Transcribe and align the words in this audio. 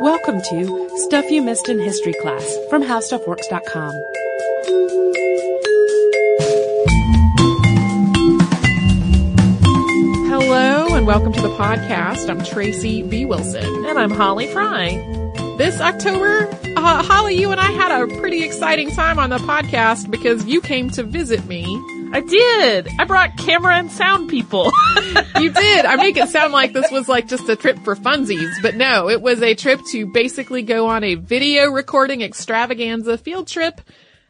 Welcome 0.00 0.40
to 0.42 0.90
Stuff 1.06 1.28
You 1.28 1.42
Missed 1.42 1.68
in 1.68 1.80
History 1.80 2.12
Class 2.22 2.56
from 2.70 2.84
HowStuffWorks.com. 2.84 3.92
Hello 10.28 10.94
and 10.94 11.04
welcome 11.04 11.32
to 11.32 11.40
the 11.40 11.48
podcast. 11.56 12.28
I'm 12.30 12.44
Tracy 12.44 13.02
V. 13.02 13.24
Wilson. 13.24 13.64
And 13.86 13.98
I'm 13.98 14.12
Holly 14.12 14.46
Fry. 14.52 14.90
This 15.58 15.80
October, 15.80 16.48
uh, 16.76 17.02
Holly, 17.02 17.34
you 17.34 17.50
and 17.50 17.60
I 17.60 17.72
had 17.72 17.90
a 17.90 18.06
pretty 18.18 18.44
exciting 18.44 18.90
time 18.90 19.18
on 19.18 19.30
the 19.30 19.38
podcast 19.38 20.10
because 20.10 20.44
you 20.46 20.60
came 20.60 20.90
to 20.90 21.02
visit 21.02 21.44
me. 21.46 21.64
I 22.10 22.20
did. 22.20 22.88
I 22.98 23.04
brought 23.04 23.36
camera 23.36 23.76
and 23.76 23.90
sound 23.90 24.30
people. 24.30 24.64
you 25.38 25.50
did. 25.50 25.84
I 25.84 25.96
make 25.96 26.16
it 26.16 26.28
sound 26.30 26.52
like 26.52 26.72
this 26.72 26.90
was 26.90 27.08
like 27.08 27.28
just 27.28 27.48
a 27.48 27.56
trip 27.56 27.78
for 27.80 27.94
funsies, 27.94 28.50
but 28.62 28.76
no, 28.76 29.08
it 29.08 29.20
was 29.20 29.42
a 29.42 29.54
trip 29.54 29.80
to 29.90 30.06
basically 30.06 30.62
go 30.62 30.88
on 30.88 31.04
a 31.04 31.16
video 31.16 31.66
recording 31.66 32.22
extravaganza 32.22 33.18
field 33.18 33.46
trip 33.46 33.80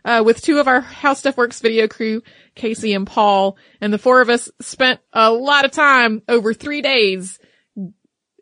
uh, 0.05 0.23
with 0.25 0.43
two 0.43 0.59
of 0.59 0.67
our 0.67 0.81
How 0.81 1.15
Stuff 1.15 1.37
Works 1.37 1.61
video 1.61 1.87
crew, 1.87 2.23
Casey 2.55 2.95
and 2.95 3.07
Paul, 3.07 3.57
and 3.81 3.93
the 3.93 3.99
four 3.99 4.21
of 4.21 4.29
us 4.29 4.51
spent 4.61 5.01
a 5.13 5.31
lot 5.31 5.65
of 5.65 5.71
time 5.71 6.23
over 6.29 6.55
three 6.55 6.83
days 6.83 7.39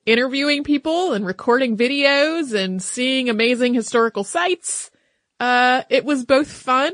interviewing 0.07 0.65
people 0.65 1.13
and 1.13 1.27
recording 1.27 1.77
videos 1.77 2.55
and 2.55 2.83
seeing 2.83 3.29
amazing 3.29 3.75
historical 3.75 4.25
sites. 4.25 4.91
Uh, 5.41 5.83
it 5.91 6.05
was 6.05 6.25
both 6.25 6.51
fun 6.51 6.93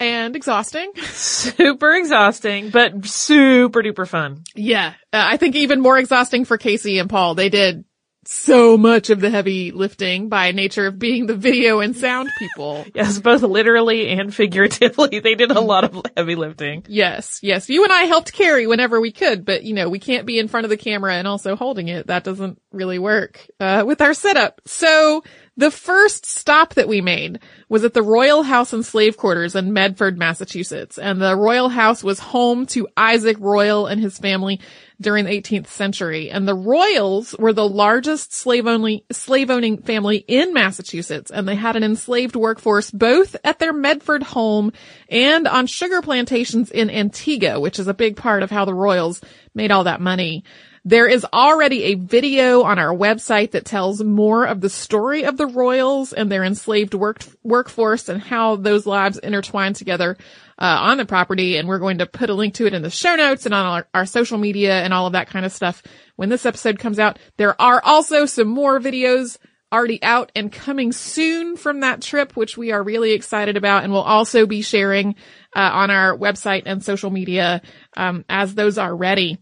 and 0.00 0.34
exhausting. 0.34 0.92
super 1.12 1.94
exhausting, 1.94 2.70
but 2.70 3.04
super 3.06 3.82
duper 3.82 4.08
fun. 4.08 4.42
Yeah. 4.54 4.94
Uh, 5.12 5.24
I 5.30 5.36
think 5.36 5.54
even 5.54 5.80
more 5.80 5.98
exhausting 5.98 6.44
for 6.44 6.58
Casey 6.58 6.98
and 6.98 7.08
Paul. 7.10 7.34
They 7.34 7.50
did 7.50 7.84
so 8.24 8.76
much 8.76 9.10
of 9.10 9.20
the 9.20 9.30
heavy 9.30 9.72
lifting 9.72 10.28
by 10.28 10.52
nature 10.52 10.86
of 10.86 10.98
being 10.98 11.26
the 11.26 11.34
video 11.34 11.80
and 11.80 11.96
sound 11.96 12.28
people. 12.38 12.84
yes, 12.94 13.18
both 13.18 13.42
literally 13.42 14.08
and 14.08 14.34
figuratively. 14.34 15.20
They 15.20 15.34
did 15.34 15.50
a 15.50 15.60
lot 15.60 15.84
of 15.84 16.02
heavy 16.16 16.34
lifting. 16.34 16.84
Yes, 16.88 17.40
yes. 17.42 17.68
You 17.68 17.84
and 17.84 17.92
I 17.92 18.02
helped 18.02 18.32
carry 18.32 18.66
whenever 18.66 19.00
we 19.00 19.12
could, 19.12 19.44
but 19.44 19.64
you 19.64 19.74
know, 19.74 19.88
we 19.88 19.98
can't 19.98 20.26
be 20.26 20.38
in 20.38 20.48
front 20.48 20.64
of 20.64 20.70
the 20.70 20.76
camera 20.76 21.14
and 21.14 21.26
also 21.26 21.56
holding 21.56 21.88
it. 21.88 22.08
That 22.08 22.24
doesn't 22.24 22.60
really 22.72 22.98
work, 22.98 23.46
uh, 23.58 23.84
with 23.86 24.00
our 24.00 24.14
setup. 24.14 24.60
So, 24.66 25.24
the 25.60 25.70
first 25.70 26.24
stop 26.24 26.72
that 26.74 26.88
we 26.88 27.02
made 27.02 27.38
was 27.68 27.84
at 27.84 27.92
the 27.92 28.02
Royall 28.02 28.42
House 28.42 28.72
and 28.72 28.84
Slave 28.84 29.18
Quarters 29.18 29.54
in 29.54 29.74
Medford, 29.74 30.18
Massachusetts. 30.18 30.96
And 30.96 31.20
the 31.20 31.36
Royall 31.36 31.68
House 31.68 32.02
was 32.02 32.18
home 32.18 32.64
to 32.68 32.88
Isaac 32.96 33.36
Royall 33.38 33.86
and 33.86 34.00
his 34.00 34.16
family 34.16 34.58
during 34.98 35.26
the 35.26 35.30
18th 35.30 35.66
century. 35.66 36.30
And 36.30 36.48
the 36.48 36.54
Royalls 36.54 37.34
were 37.38 37.52
the 37.52 37.68
largest 37.68 38.32
slave 38.32 38.66
only, 38.66 39.04
slave 39.12 39.50
owning 39.50 39.82
family 39.82 40.24
in 40.26 40.54
Massachusetts. 40.54 41.30
And 41.30 41.46
they 41.46 41.56
had 41.56 41.76
an 41.76 41.84
enslaved 41.84 42.36
workforce 42.36 42.90
both 42.90 43.36
at 43.44 43.58
their 43.58 43.74
Medford 43.74 44.22
home 44.22 44.72
and 45.10 45.46
on 45.46 45.66
sugar 45.66 46.00
plantations 46.00 46.70
in 46.70 46.88
Antigua, 46.88 47.60
which 47.60 47.78
is 47.78 47.86
a 47.86 47.92
big 47.92 48.16
part 48.16 48.42
of 48.42 48.50
how 48.50 48.64
the 48.64 48.74
Royalls 48.74 49.20
made 49.54 49.70
all 49.70 49.84
that 49.84 50.00
money. 50.00 50.42
There 50.84 51.06
is 51.06 51.26
already 51.30 51.84
a 51.84 51.94
video 51.94 52.62
on 52.62 52.78
our 52.78 52.94
website 52.94 53.50
that 53.50 53.66
tells 53.66 54.02
more 54.02 54.46
of 54.46 54.62
the 54.62 54.70
story 54.70 55.24
of 55.24 55.36
the 55.36 55.46
Royalls 55.46 56.14
and 56.14 56.32
their 56.32 56.42
enslaved 56.42 56.94
work, 56.94 57.22
workforce 57.42 58.08
and 58.08 58.22
how 58.22 58.56
those 58.56 58.86
lives 58.86 59.18
intertwine 59.18 59.74
together 59.74 60.16
uh, 60.58 60.78
on 60.80 60.96
the 60.96 61.04
property. 61.04 61.58
And 61.58 61.68
we're 61.68 61.80
going 61.80 61.98
to 61.98 62.06
put 62.06 62.30
a 62.30 62.34
link 62.34 62.54
to 62.54 62.66
it 62.66 62.72
in 62.72 62.80
the 62.80 62.88
show 62.88 63.14
notes 63.14 63.44
and 63.44 63.54
on 63.54 63.66
our, 63.66 63.88
our 63.92 64.06
social 64.06 64.38
media 64.38 64.80
and 64.82 64.94
all 64.94 65.06
of 65.06 65.12
that 65.12 65.28
kind 65.28 65.44
of 65.44 65.52
stuff 65.52 65.82
when 66.16 66.30
this 66.30 66.46
episode 66.46 66.78
comes 66.78 66.98
out. 66.98 67.18
There 67.36 67.60
are 67.60 67.82
also 67.84 68.24
some 68.24 68.48
more 68.48 68.80
videos 68.80 69.36
already 69.70 70.02
out 70.02 70.32
and 70.34 70.50
coming 70.50 70.92
soon 70.92 71.56
from 71.56 71.80
that 71.80 72.00
trip, 72.00 72.36
which 72.36 72.56
we 72.56 72.72
are 72.72 72.82
really 72.82 73.12
excited 73.12 73.58
about. 73.58 73.84
And 73.84 73.92
we'll 73.92 74.02
also 74.02 74.46
be 74.46 74.62
sharing 74.62 75.14
uh, 75.54 75.60
on 75.60 75.90
our 75.90 76.16
website 76.16 76.62
and 76.64 76.82
social 76.82 77.10
media 77.10 77.60
um, 77.98 78.24
as 78.30 78.54
those 78.54 78.78
are 78.78 78.96
ready. 78.96 79.38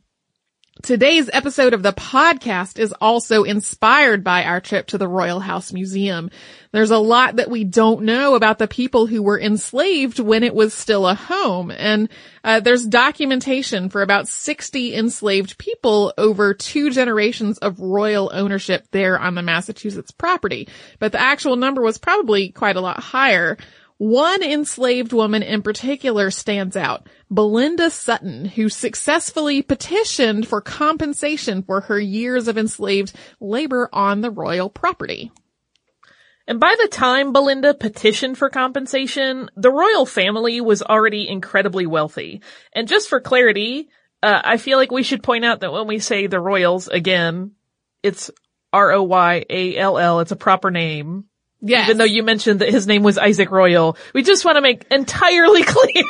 Today's 0.83 1.29
episode 1.33 1.75
of 1.75 1.83
the 1.83 1.93
podcast 1.93 2.79
is 2.79 2.95
also 3.01 3.43
inspired 3.43 4.23
by 4.23 4.45
our 4.45 4.61
trip 4.61 4.87
to 4.89 4.99
the 4.99 5.09
Royall 5.09 5.41
House 5.41 5.73
Museum. 5.73 6.31
There's 6.71 6.93
a 6.93 6.99
lot 6.99 7.37
that 7.37 7.51
we 7.51 7.65
don't 7.65 8.03
know 8.03 8.37
about 8.37 8.59
the 8.59 8.69
people 8.69 9.07
who 9.07 9.21
were 9.21 9.41
enslaved 9.41 10.21
when 10.21 10.45
it 10.45 10.55
was 10.55 10.73
still 10.73 11.09
a 11.09 11.17
home. 11.17 11.73
And 11.73 12.09
uh, 12.45 12.61
there's 12.61 12.87
documentation 12.87 13.89
for 13.89 14.03
about 14.03 14.29
60 14.29 14.95
enslaved 14.95 15.59
people 15.59 16.15
over 16.17 16.55
two 16.55 16.91
generations 16.91 17.59
of 17.59 17.81
Royall 17.81 18.31
ownership 18.33 18.87
there 18.93 19.19
on 19.19 19.35
the 19.35 19.43
Massachusetts 19.43 20.13
property. 20.13 20.69
But 21.01 21.11
the 21.11 21.21
actual 21.21 21.57
number 21.57 21.83
was 21.83 21.99
probably 21.99 22.51
quite 22.51 22.77
a 22.77 22.81
lot 22.81 23.01
higher. 23.01 23.59
One 23.99 24.45
enslaved 24.45 25.13
woman 25.13 25.43
in 25.43 25.63
particular 25.63 26.31
stands 26.31 26.77
out, 26.77 27.09
Belinda 27.31 27.91
Sutton, 27.91 28.45
who 28.45 28.69
successfully 28.69 29.61
petitioned 29.61 30.47
for 30.47 30.61
compensation 30.61 31.65
for 31.65 31.81
her 31.83 31.99
years 31.99 32.47
of 32.47 32.57
enslaved 32.57 33.13
labor 33.41 33.89
on 33.93 34.21
the 34.21 34.31
Royall 34.31 34.71
property. 34.71 35.33
And 36.47 36.61
by 36.61 36.77
the 36.81 36.89
time 36.89 37.33
Belinda 37.33 37.75
petitioned 37.75 38.39
for 38.39 38.49
compensation, 38.49 39.51
the 39.57 39.71
Royall 39.71 40.07
family 40.07 40.61
was 40.61 40.81
already 40.81 41.29
incredibly 41.29 41.87
wealthy. 41.87 42.41
And 42.73 42.89
just 42.89 43.09
for 43.09 43.21
clarity, 43.21 43.91
uh, 44.23 44.41
I 44.45 44.57
feel 44.57 44.79
like 44.79 44.93
we 44.93 45.03
should 45.03 45.23
point 45.23 45.45
out 45.45 45.61
that 45.61 45.73
when 45.73 45.87
we 45.87 45.99
say 45.99 46.27
the 46.27 46.41
Royalls, 46.41 46.89
again, 46.89 47.53
it's 48.03 48.31
R-O-Y-A-L-L, 48.73 50.21
it's 50.21 50.33
a 50.33 50.37
proper 50.37 50.71
name. 50.71 51.25
Yes. 51.61 51.89
Even 51.89 51.99
though 51.99 52.05
you 52.05 52.23
mentioned 52.23 52.61
that 52.61 52.71
his 52.71 52.87
name 52.87 53.03
was 53.03 53.19
Isaac 53.19 53.51
Royall, 53.51 53.97
we 54.15 54.23
just 54.23 54.45
want 54.45 54.57
to 54.57 54.63
make 54.63 54.87
entirely 54.91 55.63
clear. 55.67 56.05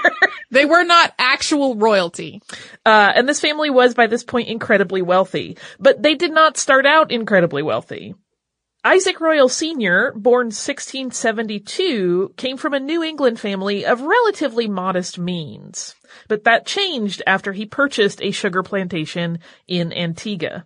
they 0.50 0.66
were 0.66 0.84
not 0.84 1.14
actual 1.18 1.74
royalty. 1.76 2.42
Uh, 2.84 3.12
and 3.14 3.28
this 3.28 3.40
family 3.40 3.70
was 3.70 3.94
by 3.94 4.06
this 4.06 4.24
point 4.24 4.48
incredibly 4.48 5.00
wealthy, 5.00 5.56
but 5.78 6.02
they 6.02 6.14
did 6.14 6.32
not 6.32 6.58
start 6.58 6.84
out 6.84 7.10
incredibly 7.10 7.62
wealthy. 7.62 8.14
Isaac 8.84 9.20
Royall 9.20 9.48
Sr., 9.48 10.12
born 10.14 10.46
1672, 10.46 12.34
came 12.36 12.56
from 12.56 12.74
a 12.74 12.80
New 12.80 13.02
England 13.02 13.40
family 13.40 13.84
of 13.84 14.02
relatively 14.02 14.68
modest 14.68 15.18
means. 15.18 15.96
But 16.28 16.44
that 16.44 16.64
changed 16.64 17.22
after 17.26 17.52
he 17.52 17.66
purchased 17.66 18.22
a 18.22 18.30
sugar 18.30 18.62
plantation 18.62 19.40
in 19.66 19.92
Antigua. 19.92 20.64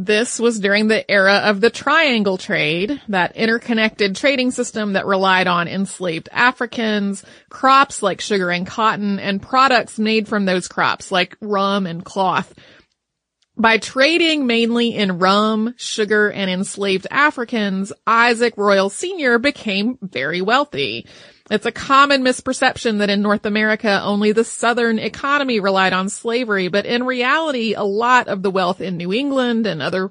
This 0.00 0.38
was 0.38 0.60
during 0.60 0.86
the 0.86 1.10
era 1.10 1.38
of 1.46 1.60
the 1.60 1.70
triangle 1.70 2.38
trade, 2.38 3.02
that 3.08 3.34
interconnected 3.34 4.14
trading 4.14 4.52
system 4.52 4.92
that 4.92 5.06
relied 5.06 5.48
on 5.48 5.66
enslaved 5.66 6.28
Africans, 6.30 7.24
crops 7.50 8.00
like 8.00 8.20
sugar 8.20 8.48
and 8.48 8.64
cotton, 8.64 9.18
and 9.18 9.42
products 9.42 9.98
made 9.98 10.28
from 10.28 10.44
those 10.44 10.68
crops 10.68 11.10
like 11.10 11.36
rum 11.40 11.84
and 11.84 12.04
cloth. 12.04 12.54
By 13.56 13.78
trading 13.78 14.46
mainly 14.46 14.94
in 14.94 15.18
rum, 15.18 15.74
sugar, 15.76 16.30
and 16.30 16.48
enslaved 16.48 17.08
Africans, 17.10 17.92
Isaac 18.06 18.54
Royall 18.56 18.90
Sr. 18.90 19.40
became 19.40 19.98
very 20.00 20.40
wealthy. 20.40 21.08
It's 21.50 21.64
a 21.64 21.72
common 21.72 22.22
misperception 22.22 22.98
that 22.98 23.08
in 23.08 23.22
North 23.22 23.46
America 23.46 24.02
only 24.02 24.32
the 24.32 24.44
southern 24.44 24.98
economy 24.98 25.60
relied 25.60 25.94
on 25.94 26.10
slavery, 26.10 26.68
but 26.68 26.84
in 26.84 27.04
reality 27.04 27.72
a 27.74 27.84
lot 27.84 28.28
of 28.28 28.42
the 28.42 28.50
wealth 28.50 28.82
in 28.82 28.98
New 28.98 29.12
England 29.12 29.66
and 29.66 29.80
other 29.80 30.10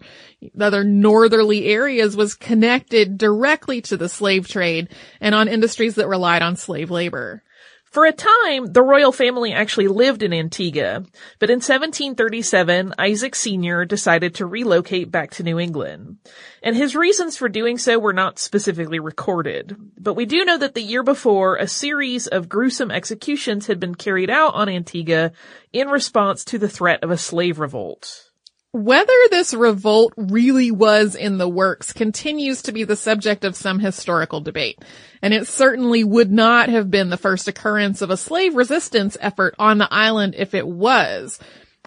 other 0.60 0.84
northerly 0.84 1.66
areas 1.66 2.16
was 2.16 2.34
connected 2.34 3.18
directly 3.18 3.82
to 3.82 3.98
the 3.98 4.10
slave 4.10 4.48
trade 4.48 4.90
and 5.22 5.36
on 5.36 5.48
industries 5.48 5.96
that 5.96 6.08
relied 6.08 6.42
on 6.42 6.56
slave 6.56 6.90
labor. 6.90 7.44
For 7.92 8.06
a 8.06 8.12
time, 8.12 8.74
the 8.74 8.82
Royall 8.82 9.12
family 9.12 9.54
actually 9.54 9.88
lived 9.88 10.22
in 10.22 10.34
Antigua, 10.34 11.06
but 11.40 11.50
in 11.50 11.58
1737, 11.58 12.94
Isaac 12.98 13.34
Sr. 13.34 13.86
decided 13.86 14.36
to 14.36 14.46
relocate 14.46 15.10
back 15.10 15.32
to 15.32 15.44
New 15.44 15.58
England. 15.58 16.18
And 16.62 16.76
his 16.76 16.96
reasons 16.96 17.38
for 17.38 17.48
doing 17.48 17.78
so 17.78 17.98
were 17.98 18.14
not 18.14 18.40
specifically 18.40 19.00
recorded, 19.00 19.76
but 19.98 20.16
we 20.16 20.26
do 20.26 20.44
know 20.44 20.58
that 20.58 20.74
the 20.74 20.82
year 20.82 21.04
before, 21.04 21.56
a 21.56 21.68
series 21.68 22.28
of 22.28 22.50
gruesome 22.50 22.92
executions 22.92 23.68
had 23.68 23.80
been 23.80 23.96
carried 23.96 24.30
out 24.30 24.54
on 24.54 24.70
Antigua 24.70 25.32
in 25.72 25.88
response 25.88 26.44
to 26.46 26.58
the 26.58 26.70
threat 26.70 27.04
of 27.04 27.12
a 27.12 27.18
slave 27.18 27.60
revolt. 27.60 28.27
Whether 28.74 29.14
this 29.32 29.54
revolt 29.54 30.14
really 30.18 30.72
was 30.72 31.16
in 31.16 31.38
the 31.38 31.48
works 31.48 31.94
continues 31.94 32.62
to 32.64 32.72
be 32.72 32.84
the 32.84 32.98
subject 32.98 33.46
of 33.46 33.56
some 33.56 33.80
historical 33.80 34.42
debate, 34.42 34.84
and 35.22 35.34
it 35.34 35.48
certainly 35.48 36.04
would 36.04 36.32
not 36.32 36.70
have 36.70 36.92
been 36.92 37.10
the 37.10 37.18
first 37.18 37.48
occurrence 37.48 38.02
of 38.02 38.10
a 38.10 38.18
slave 38.18 38.56
resistance 38.56 39.18
effort 39.22 39.56
on 39.58 39.78
the 39.78 39.92
island 39.92 40.36
if 40.38 40.54
it 40.54 40.68
was. 40.68 41.40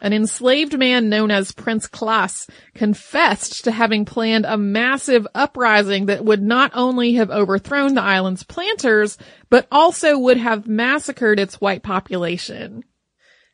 An 0.02 0.14
enslaved 0.14 0.78
man 0.78 1.10
known 1.10 1.30
as 1.30 1.52
Prince 1.52 1.86
Klaas 1.86 2.46
confessed 2.74 3.64
to 3.64 3.70
having 3.70 4.06
planned 4.06 4.46
a 4.46 4.56
massive 4.56 5.26
uprising 5.34 6.06
that 6.06 6.24
would 6.24 6.42
not 6.42 6.72
only 6.74 7.14
have 7.14 7.30
overthrown 7.30 7.94
the 7.94 8.02
island's 8.02 8.42
planters, 8.42 9.18
but 9.50 9.68
also 9.70 10.18
would 10.18 10.38
have 10.38 10.66
massacred 10.66 11.38
its 11.38 11.60
white 11.60 11.82
population. 11.82 12.82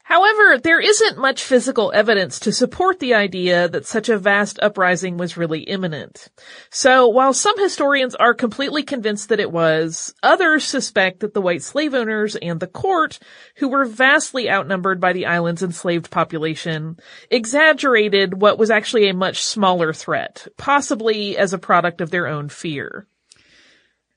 However, 0.08 0.56
there 0.56 0.78
isn't 0.78 1.18
much 1.18 1.42
physical 1.42 1.90
evidence 1.92 2.38
to 2.38 2.52
support 2.52 3.00
the 3.00 3.14
idea 3.14 3.68
that 3.68 3.86
such 3.86 4.08
a 4.08 4.16
vast 4.16 4.56
uprising 4.62 5.16
was 5.16 5.36
really 5.36 5.62
imminent. 5.62 6.28
So 6.70 7.08
while 7.08 7.34
some 7.34 7.58
historians 7.58 8.14
are 8.14 8.32
completely 8.32 8.84
convinced 8.84 9.30
that 9.30 9.40
it 9.40 9.50
was, 9.50 10.14
others 10.22 10.62
suspect 10.62 11.20
that 11.20 11.34
the 11.34 11.40
white 11.40 11.64
slave 11.64 11.92
owners 11.92 12.36
and 12.36 12.60
the 12.60 12.68
court, 12.68 13.18
who 13.56 13.68
were 13.68 13.84
vastly 13.84 14.48
outnumbered 14.48 15.00
by 15.00 15.12
the 15.12 15.26
island's 15.26 15.64
enslaved 15.64 16.08
population, 16.08 16.98
exaggerated 17.28 18.40
what 18.40 18.60
was 18.60 18.70
actually 18.70 19.08
a 19.08 19.12
much 19.12 19.42
smaller 19.42 19.92
threat, 19.92 20.46
possibly 20.56 21.36
as 21.36 21.52
a 21.52 21.58
product 21.58 22.00
of 22.00 22.12
their 22.12 22.28
own 22.28 22.48
fear. 22.48 23.08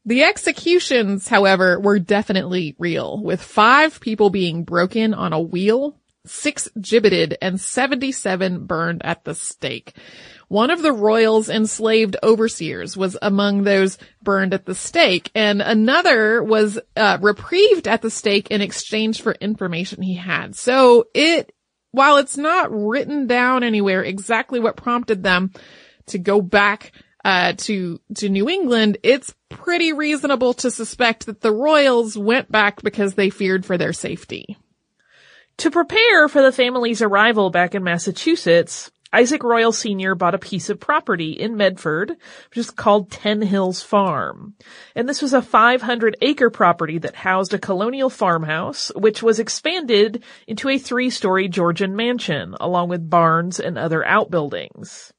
The 0.10 0.24
executions, 0.24 1.28
however, 1.28 1.80
were 1.80 2.00
definitely 2.00 2.76
real, 2.80 3.22
with 3.22 3.44
five 3.44 4.00
people 4.00 4.32
being 4.32 4.64
broken 4.64 5.14
on 5.14 5.34
a 5.34 5.40
wheel, 5.40 6.00
six 6.26 6.68
gibbeted, 6.82 7.38
and 7.44 7.62
77 7.62 8.66
burned 8.66 9.06
at 9.06 9.24
the 9.24 9.36
stake. 9.36 9.94
One 10.48 10.72
of 10.72 10.82
the 10.82 10.94
Royalls 10.94 11.48
enslaved 11.48 12.18
overseers 12.24 12.98
was 12.98 13.20
among 13.22 13.62
those 13.62 14.00
burned 14.24 14.56
at 14.56 14.66
the 14.66 14.74
stake, 14.74 15.30
and 15.36 15.62
another 15.62 16.44
was 16.44 16.80
uh, 16.96 17.20
reprieved 17.22 17.88
at 17.88 18.02
the 18.02 18.10
stake 18.10 18.50
in 18.50 18.62
exchange 18.62 19.22
for 19.22 19.34
information 19.34 20.02
he 20.02 20.16
had. 20.16 20.56
So 20.56 21.06
it, 21.14 21.54
while 21.92 22.18
it's 22.18 22.36
not 22.36 22.72
written 22.72 23.28
down 23.28 23.62
anywhere 23.62 24.04
exactly 24.04 24.60
what 24.60 24.76
prompted 24.76 25.22
them 25.22 25.52
to 26.08 26.18
go 26.18 26.42
back 26.42 26.94
uh, 27.24 27.54
to 27.58 28.00
to 28.16 28.30
New 28.30 28.50
England, 28.50 28.98
it's 29.04 29.34
pretty 29.50 29.94
reasonable 29.94 30.54
to 30.56 30.72
suspect 30.72 31.26
that 31.26 31.42
the 31.42 31.52
Royalls 31.52 32.18
went 32.18 32.52
back 32.52 32.82
because 32.82 33.16
they 33.16 33.30
feared 33.30 33.66
for 33.66 33.78
their 33.78 33.94
safety. 33.94 34.58
To 35.58 35.72
prepare 35.72 36.30
for 36.30 36.42
the 36.42 36.54
family's 36.54 37.02
arrival 37.02 37.50
back 37.50 37.76
in 37.76 37.84
Massachusetts, 37.84 38.90
Isaac 39.12 39.44
Royall 39.44 39.72
Sr. 39.72 40.14
bought 40.14 40.36
a 40.36 40.40
piece 40.40 40.70
of 40.70 40.80
property 40.80 41.32
in 41.32 41.58
Medford, 41.58 42.12
which 42.12 42.58
is 42.58 42.70
called 42.70 43.10
Ten 43.10 43.42
Hills 43.42 43.82
Farm. 43.82 44.54
And 44.96 45.10
this 45.10 45.22
was 45.22 45.34
a 45.34 45.42
500 45.42 46.16
acre 46.22 46.52
property 46.52 47.00
that 47.00 47.16
housed 47.16 47.54
a 47.54 47.60
colonial 47.60 48.12
farmhouse, 48.12 48.92
which 48.96 49.24
was 49.24 49.40
expanded 49.40 50.24
into 50.48 50.70
a 50.70 50.78
three 50.78 51.10
story 51.10 51.50
Georgian 51.50 51.96
mansion, 51.96 52.56
along 52.62 52.90
with 52.90 53.10
barns 53.10 53.60
and 53.60 53.78
other 53.78 54.06
outbuildings. 54.06 55.12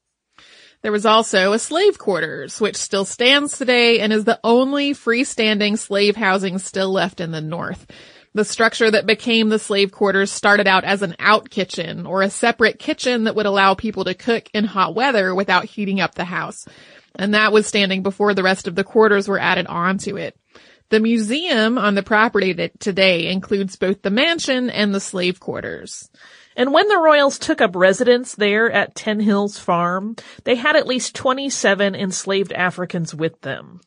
There 0.82 0.92
was 0.92 1.04
also 1.04 1.52
a 1.52 1.58
slave 1.58 1.98
quarters, 1.98 2.60
which 2.60 2.76
still 2.76 3.04
stands 3.04 3.58
today 3.58 4.00
and 4.00 4.12
is 4.12 4.24
the 4.24 4.40
only 4.42 4.94
freestanding 4.94 5.78
slave 5.78 6.16
housing 6.16 6.58
still 6.58 6.90
left 6.90 7.20
in 7.20 7.32
the 7.32 7.42
North. 7.42 7.86
The 8.32 8.44
structure 8.44 8.90
that 8.90 9.06
became 9.06 9.48
the 9.48 9.58
slave 9.58 9.92
quarters 9.92 10.30
started 10.30 10.66
out 10.66 10.84
as 10.84 11.02
an 11.02 11.16
out 11.18 11.50
kitchen 11.50 12.06
or 12.06 12.22
a 12.22 12.30
separate 12.30 12.78
kitchen 12.78 13.24
that 13.24 13.34
would 13.34 13.44
allow 13.44 13.74
people 13.74 14.04
to 14.04 14.14
cook 14.14 14.48
in 14.54 14.64
hot 14.64 14.94
weather 14.94 15.34
without 15.34 15.66
heating 15.66 16.00
up 16.00 16.14
the 16.14 16.24
house. 16.24 16.64
And 17.14 17.34
that 17.34 17.52
was 17.52 17.66
standing 17.66 18.02
before 18.02 18.32
the 18.32 18.44
rest 18.44 18.66
of 18.68 18.74
the 18.74 18.84
quarters 18.84 19.28
were 19.28 19.38
added 19.38 19.66
onto 19.66 20.16
it. 20.16 20.38
The 20.90 21.00
museum 21.00 21.76
on 21.76 21.94
the 21.94 22.02
property 22.02 22.70
today 22.78 23.30
includes 23.30 23.76
both 23.76 24.02
the 24.02 24.10
mansion 24.10 24.70
and 24.70 24.94
the 24.94 25.00
slave 25.00 25.40
quarters. 25.40 26.08
And 26.60 26.74
when 26.74 26.88
the 26.88 26.98
Royalls 26.98 27.38
took 27.38 27.62
up 27.62 27.74
residence 27.74 28.34
there 28.34 28.70
at 28.70 28.94
Ten 28.94 29.18
Hills 29.18 29.58
Farm, 29.58 30.14
they 30.44 30.56
had 30.56 30.76
at 30.76 30.86
least 30.86 31.14
27 31.14 31.94
enslaved 31.94 32.52
Africans 32.52 33.14
with 33.14 33.40
them. 33.40 33.80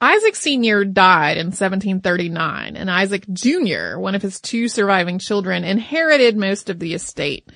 Isaac 0.00 0.34
Sr. 0.34 0.86
died 0.86 1.36
in 1.36 1.48
1739 1.48 2.76
and 2.76 2.90
Isaac 2.90 3.26
Jr., 3.30 3.98
one 3.98 4.14
of 4.14 4.22
his 4.22 4.40
two 4.40 4.68
surviving 4.68 5.18
children, 5.18 5.64
inherited 5.64 6.34
most 6.38 6.70
of 6.70 6.78
the 6.78 6.94
estate. 6.94 7.46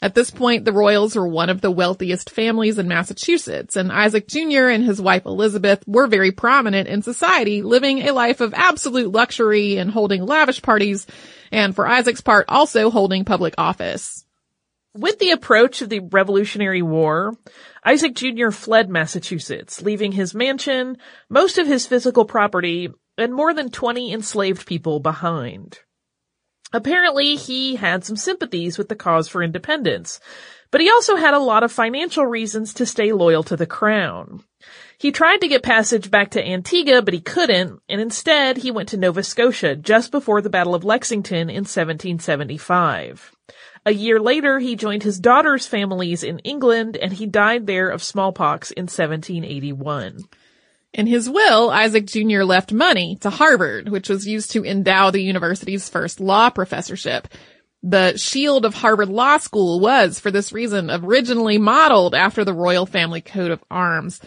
At 0.00 0.14
this 0.14 0.30
point, 0.30 0.64
the 0.64 0.72
Royalls 0.72 1.16
were 1.16 1.28
one 1.28 1.50
of 1.50 1.60
the 1.60 1.70
wealthiest 1.70 2.30
families 2.30 2.78
in 2.78 2.88
Massachusetts, 2.88 3.76
and 3.76 3.92
Isaac 3.92 4.26
Jr. 4.26 4.68
and 4.68 4.84
his 4.84 5.00
wife 5.02 5.26
Elizabeth 5.26 5.82
were 5.86 6.06
very 6.06 6.32
prominent 6.32 6.88
in 6.88 7.02
society, 7.02 7.60
living 7.60 8.00
a 8.00 8.12
life 8.12 8.40
of 8.40 8.54
absolute 8.54 9.12
luxury 9.12 9.76
and 9.76 9.90
holding 9.90 10.24
lavish 10.24 10.62
parties, 10.62 11.06
and 11.54 11.72
for 11.72 11.86
Isaac's 11.86 12.20
part, 12.20 12.46
also 12.48 12.90
holding 12.90 13.24
public 13.24 13.54
office. 13.56 14.26
With 14.92 15.20
the 15.20 15.30
approach 15.30 15.82
of 15.82 15.88
the 15.88 16.00
Revolutionary 16.00 16.82
War, 16.82 17.32
Isaac 17.84 18.14
Jr. 18.14 18.50
fled 18.50 18.90
Massachusetts, 18.90 19.80
leaving 19.80 20.10
his 20.12 20.34
mansion, 20.34 20.98
most 21.30 21.56
of 21.56 21.68
his 21.68 21.86
physical 21.86 22.24
property, 22.24 22.88
and 23.16 23.32
more 23.32 23.54
than 23.54 23.70
20 23.70 24.12
enslaved 24.12 24.66
people 24.66 24.98
behind. 24.98 25.78
Apparently, 26.72 27.36
he 27.36 27.76
had 27.76 28.04
some 28.04 28.16
sympathies 28.16 28.76
with 28.76 28.88
the 28.88 28.96
cause 28.96 29.28
for 29.28 29.40
independence, 29.40 30.18
but 30.72 30.80
he 30.80 30.90
also 30.90 31.14
had 31.14 31.34
a 31.34 31.38
lot 31.38 31.62
of 31.62 31.70
financial 31.70 32.26
reasons 32.26 32.74
to 32.74 32.84
stay 32.84 33.12
loyal 33.12 33.44
to 33.44 33.56
the 33.56 33.66
crown. 33.66 34.42
He 34.98 35.12
tried 35.12 35.40
to 35.40 35.48
get 35.48 35.62
passage 35.62 36.10
back 36.10 36.30
to 36.30 36.46
Antigua, 36.46 37.02
but 37.02 37.14
he 37.14 37.20
couldn't, 37.20 37.80
and 37.88 38.00
instead 38.00 38.58
he 38.58 38.70
went 38.70 38.88
to 38.90 38.96
Nova 38.96 39.22
Scotia 39.22 39.76
just 39.76 40.10
before 40.10 40.40
the 40.40 40.50
Battle 40.50 40.74
of 40.74 40.84
Lexington 40.84 41.50
in 41.50 41.64
1775. 41.64 43.32
A 43.86 43.92
year 43.92 44.18
later, 44.18 44.60
he 44.60 44.76
joined 44.76 45.02
his 45.02 45.20
daughter's 45.20 45.66
families 45.66 46.22
in 46.22 46.38
England, 46.40 46.96
and 46.96 47.12
he 47.12 47.26
died 47.26 47.66
there 47.66 47.90
of 47.90 48.02
smallpox 48.02 48.70
in 48.70 48.84
1781. 48.84 50.24
In 50.94 51.06
his 51.06 51.28
will, 51.28 51.70
Isaac 51.70 52.06
Jr. 52.06 52.44
left 52.44 52.72
money 52.72 53.16
to 53.20 53.28
Harvard, 53.28 53.88
which 53.88 54.08
was 54.08 54.26
used 54.26 54.52
to 54.52 54.64
endow 54.64 55.10
the 55.10 55.22
university's 55.22 55.88
first 55.88 56.20
law 56.20 56.50
professorship. 56.50 57.28
The 57.82 58.16
shield 58.16 58.64
of 58.64 58.74
Harvard 58.74 59.10
Law 59.10 59.36
School 59.36 59.80
was, 59.80 60.18
for 60.18 60.30
this 60.30 60.52
reason, 60.52 60.90
originally 60.90 61.58
modeled 61.58 62.14
after 62.14 62.42
the 62.42 62.54
Royall 62.54 62.86
family 62.86 63.20
coat 63.20 63.50
of 63.50 63.62
arms. 63.70 64.20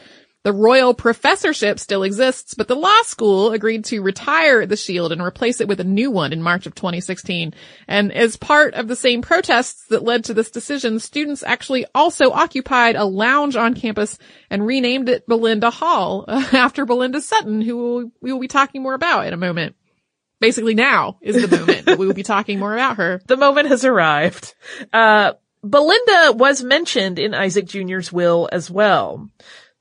The 0.48 0.54
Royall 0.54 0.94
professorship 0.94 1.78
still 1.78 2.04
exists, 2.04 2.54
but 2.54 2.70
the 2.70 2.76
law 2.76 3.02
school 3.02 3.52
agreed 3.52 3.84
to 3.84 4.02
retire 4.02 4.66
the 4.66 4.78
shield 4.78 5.12
and 5.12 5.22
replace 5.22 5.60
it 5.60 5.68
with 5.68 5.82
a 5.82 5.84
new 5.84 6.10
one 6.10 6.32
in 6.32 6.42
March 6.42 6.66
of 6.66 6.74
2016. 6.74 7.54
And 7.86 8.14
as 8.14 8.38
part 8.38 8.74
of 8.76 8.88
the 8.88 8.96
same 8.96 9.22
protests 9.22 9.88
that 9.88 10.06
led 10.06 10.24
to 10.24 10.34
this 10.34 10.50
decision, 10.50 11.02
students 11.02 11.44
actually 11.44 11.86
also 11.94 12.32
occupied 12.32 12.96
a 12.96 13.04
lounge 13.04 13.58
on 13.58 13.74
campus 13.74 14.18
and 14.50 14.66
renamed 14.66 15.10
it 15.10 15.28
Belinda 15.28 15.70
Hall 15.70 16.24
after 16.30 16.86
Belinda 16.86 17.20
Sutton, 17.20 17.60
who 17.60 18.14
we 18.22 18.32
will 18.32 18.40
be 18.40 18.48
talking 18.48 18.82
more 18.82 18.94
about 18.94 19.28
in 19.28 19.34
a 19.34 19.38
moment. 19.38 19.76
Basically 20.40 20.76
now 20.76 21.18
is 21.22 21.46
the 21.46 21.58
moment 21.58 21.88
that 21.88 22.00
we 22.00 22.08
will 22.08 22.14
be 22.14 22.24
talking 22.24 22.58
more 22.58 22.74
about 22.74 22.96
her. 22.96 23.22
The 23.28 23.36
moment 23.36 23.68
has 23.68 23.84
arrived. 23.84 24.56
Uh, 24.94 25.34
Belinda 25.62 26.32
was 26.32 26.64
mentioned 26.64 27.20
in 27.20 27.34
Isaac 27.34 27.66
Jr.'s 27.66 28.14
will 28.14 28.48
as 28.50 28.72
well 28.72 29.30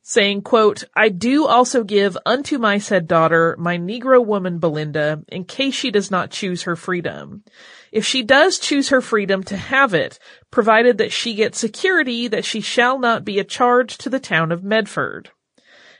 saying, 0.09 0.41
quote, 0.41 0.85
I 0.95 1.09
do 1.09 1.47
also 1.49 1.83
give 1.83 2.17
unto 2.25 2.59
my 2.59 2.79
said 2.79 3.09
daughter 3.09 3.57
my 3.59 3.77
Negro 3.77 4.25
woman 4.25 4.61
Belinda 4.61 5.25
in 5.27 5.45
case 5.45 5.75
she 5.75 5.91
does 5.91 6.13
not 6.13 6.31
choose 6.31 6.63
her 6.63 6.77
freedom. 6.77 7.43
If 7.91 8.05
she 8.05 8.23
does 8.23 8.61
choose 8.61 8.91
her 8.91 9.01
freedom 9.01 9.43
to 9.43 9.57
have 9.57 9.95
it, 9.95 10.21
provided 10.53 10.99
that 10.99 11.11
she 11.11 11.35
get 11.35 11.57
security 11.57 12.29
that 12.29 12.45
she 12.45 12.61
shall 12.61 13.01
not 13.01 13.25
be 13.25 13.41
a 13.41 13.45
charge 13.45 13.99
to 13.99 14.09
the 14.09 14.21
town 14.21 14.53
of 14.53 14.63
Medford. 14.63 15.33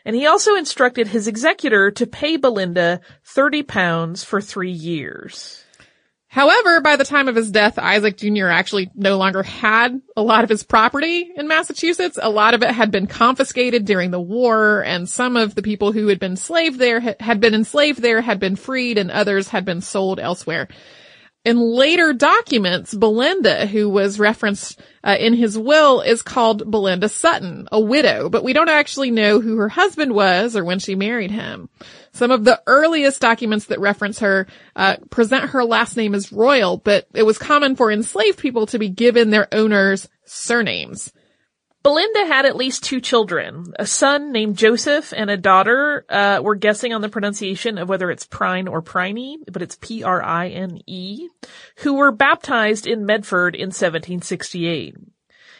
And 0.05 0.15
he 0.15 0.25
also 0.25 0.55
instructed 0.55 1.09
his 1.09 1.27
executor 1.27 1.91
to 1.91 2.07
pay 2.07 2.37
Belinda 2.37 3.01
30 3.25 3.65
pounds 3.65 4.23
for 4.23 4.41
three 4.41 4.71
years. 4.71 5.65
However, 6.37 6.83
by 6.83 6.97
the 6.97 7.05
time 7.05 7.29
of 7.29 7.35
his 7.35 7.51
death, 7.51 7.79
Isaac 7.79 8.19
Jr. 8.19 8.49
actually 8.49 8.91
no 8.95 9.17
longer 9.17 9.43
had 9.43 10.03
a 10.19 10.23
lot 10.23 10.45
of 10.45 10.51
his 10.51 10.65
property 10.65 11.33
in 11.35 11.49
Massachusetts. 11.49 12.19
A 12.21 12.29
lot 12.29 12.53
of 12.53 12.63
it 12.63 12.73
had 12.73 12.91
been 12.91 13.07
confiscated 13.07 13.87
during 13.87 14.11
the 14.11 14.21
war, 14.21 14.85
and 14.85 15.09
some 15.09 15.39
of 15.39 15.55
the 15.55 15.63
people 15.63 15.93
who 15.93 16.09
had 16.09 16.21
been 16.21 16.33
enslaved 16.33 16.79
there 16.79 17.01
had 17.01 17.41
been 17.41 17.55
enslaved 17.55 18.03
there, 18.03 18.21
had 18.21 18.39
been 18.39 18.55
freed, 18.55 18.99
and 18.99 19.11
others 19.11 19.49
had 19.49 19.65
been 19.65 19.81
sold 19.81 20.21
elsewhere. 20.21 20.69
In 21.47 21.59
later 21.59 22.13
documents, 22.13 22.93
Belinda, 22.93 23.67
who 23.67 23.89
was 23.89 24.19
referenced 24.19 24.79
uh, 25.03 25.17
in 25.19 25.33
his 25.33 25.57
will, 25.57 26.03
is 26.03 26.21
called 26.21 26.71
Belinda 26.71 27.09
Sutton, 27.09 27.67
a 27.73 27.81
widow, 27.81 28.29
but 28.29 28.45
we 28.45 28.53
don't 28.53 28.69
actually 28.69 29.11
know 29.11 29.41
who 29.41 29.57
her 29.57 29.71
husband 29.71 30.13
was 30.13 30.55
or 30.55 30.67
when 30.67 30.81
she 30.81 30.97
married 30.97 31.31
him. 31.31 31.71
Some 32.17 32.31
of 32.31 32.45
the 32.45 32.63
earliest 32.67 33.21
documents 33.21 33.67
that 33.67 33.79
reference 33.79 34.21
her 34.21 34.47
uh, 34.75 34.97
present 35.11 35.51
her 35.51 35.63
last 35.63 35.99
name 35.99 36.15
as 36.15 36.33
Royall, 36.33 36.79
but 36.79 37.07
it 37.13 37.25
was 37.25 37.37
common 37.37 37.77
for 37.77 37.93
enslaved 37.93 38.39
people 38.39 38.65
to 38.69 38.79
be 38.79 38.89
given 38.89 39.29
their 39.29 39.53
owners' 39.53 40.09
surnames. 40.25 41.13
Belinda 41.83 42.25
had 42.25 42.47
at 42.47 42.57
least 42.57 42.85
two 42.85 43.03
children, 43.03 43.75
a 43.79 43.87
son 43.87 44.33
named 44.33 44.57
Joseph 44.57 45.13
and 45.15 45.29
a 45.29 45.37
daughter. 45.37 46.07
Uh, 46.09 46.41
we're 46.43 46.55
guessing 46.55 46.95
on 46.95 47.03
the 47.03 47.11
pronunciation 47.11 47.77
of 47.77 47.91
whether 47.91 48.11
it's 48.11 48.27
Prine 48.27 48.67
or 48.67 48.81
Priney, 48.81 49.37
but 49.53 49.61
it's 49.61 49.77
P-R-I-N-E, 49.77 51.29
who 51.81 51.95
were 51.97 52.13
baptized 52.13 52.87
in 52.87 53.05
Medford 53.05 53.55
in 53.55 53.67
1768. 53.67 54.97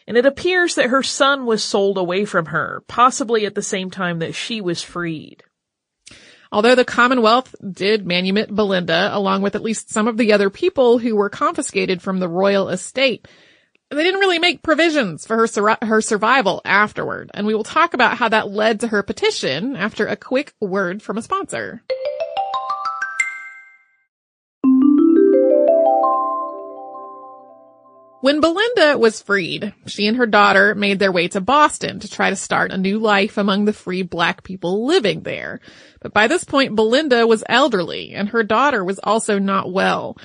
And 0.07 0.17
it 0.17 0.25
appears 0.25 0.77
that 0.77 0.89
her 0.89 1.03
son 1.03 1.45
was 1.45 1.63
sold 1.63 1.99
away 1.99 2.25
from 2.25 2.47
her, 2.47 2.83
possibly 2.89 3.45
at 3.45 3.55
the 3.55 3.61
same 3.61 3.91
time 3.91 4.21
that 4.21 4.35
she 4.35 4.63
was 4.63 4.81
freed. 4.83 5.43
Although 6.57 6.75
the 6.75 6.87
Commonwealth 6.87 7.55
did 7.71 8.07
manumit 8.07 8.49
Belinda 8.49 9.11
along 9.13 9.43
with 9.43 9.57
at 9.57 9.63
least 9.63 9.91
some 9.91 10.09
of 10.09 10.17
the 10.17 10.33
other 10.33 10.49
people 10.49 10.97
who 10.97 11.15
were 11.15 11.29
confiscated 11.29 12.01
from 12.01 12.19
the 12.19 12.31
Royall 12.31 12.71
estate, 12.71 13.29
they 13.91 14.03
didn't 14.03 14.21
really 14.21 14.39
make 14.39 14.63
provisions 14.63 15.27
for 15.27 15.37
her 15.37 15.47
sur- 15.47 15.77
her 15.83 16.01
survival 16.01 16.63
afterward. 16.65 17.31
And 17.35 17.47
we 17.47 17.55
will 17.55 17.63
talk 17.63 17.93
about 17.93 18.17
how 18.17 18.31
that 18.31 18.49
led 18.49 18.81
to 18.81 18.89
her 18.89 19.03
petition 19.03 19.77
after 19.77 20.07
a 20.07 20.17
quick 20.17 20.55
word 20.59 21.03
from 21.03 21.19
a 21.19 21.23
sponsor. 21.23 21.83
When 28.27 28.41
Belinda 28.41 28.99
was 28.99 29.23
freed, 29.23 29.73
she 29.87 30.09
and 30.09 30.17
her 30.17 30.27
daughter 30.27 30.75
made 30.75 30.99
their 30.99 31.13
way 31.13 31.29
to 31.29 31.41
Boston 31.41 32.01
to 32.01 32.11
try 32.11 32.29
to 32.29 32.35
start 32.35 32.73
a 32.73 32.77
new 32.77 32.99
life 32.99 33.39
among 33.39 33.67
the 33.67 33.73
free 33.73 34.03
black 34.03 34.43
people 34.43 34.85
living 34.85 35.23
there. 35.23 35.61
But 36.01 36.13
by 36.13 36.27
this 36.27 36.43
point, 36.43 36.75
Belinda 36.75 37.25
was 37.25 37.45
elderly 37.49 38.15
and 38.15 38.31
her 38.31 38.43
daughter 38.43 38.85
was 38.85 38.99
also 38.99 39.39
not 39.39 39.73
well. 39.73 40.19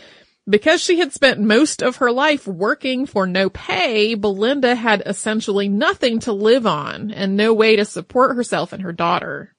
Because 0.49 0.81
she 0.81 0.97
had 0.97 1.13
spent 1.13 1.41
most 1.41 1.83
of 1.83 1.97
her 1.97 2.11
life 2.11 2.47
working 2.47 3.05
for 3.05 3.27
no 3.27 3.51
pay, 3.51 4.15
Belinda 4.15 4.73
had 4.73 5.03
essentially 5.05 5.69
nothing 5.69 6.21
to 6.21 6.33
live 6.33 6.65
on 6.65 7.11
and 7.11 7.37
no 7.37 7.53
way 7.53 7.75
to 7.75 7.85
support 7.85 8.35
herself 8.35 8.73
and 8.73 8.81
her 8.81 8.93
daughter. 8.93 9.53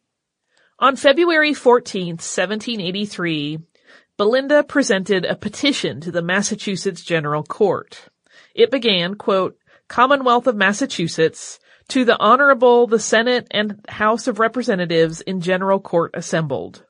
On 0.80 0.96
February 0.96 1.52
14th, 1.52 2.18
1783, 2.18 3.60
Belinda 4.18 4.64
presented 4.64 5.24
a 5.24 5.36
petition 5.36 6.00
to 6.00 6.10
the 6.10 6.22
Massachusetts 6.22 7.02
General 7.02 7.44
Court. 7.44 8.08
It 8.54 8.70
began, 8.70 9.14
quote, 9.14 9.56
Commonwealth 9.88 10.46
of 10.46 10.56
Massachusetts, 10.56 11.58
to 11.88 12.04
the 12.04 12.18
Honorable 12.18 12.86
the 12.86 12.98
Senate 12.98 13.46
and 13.50 13.84
House 13.88 14.26
of 14.26 14.38
Representatives 14.38 15.20
in 15.20 15.40
General 15.40 15.80
Court 15.80 16.12
assembled. 16.14 16.84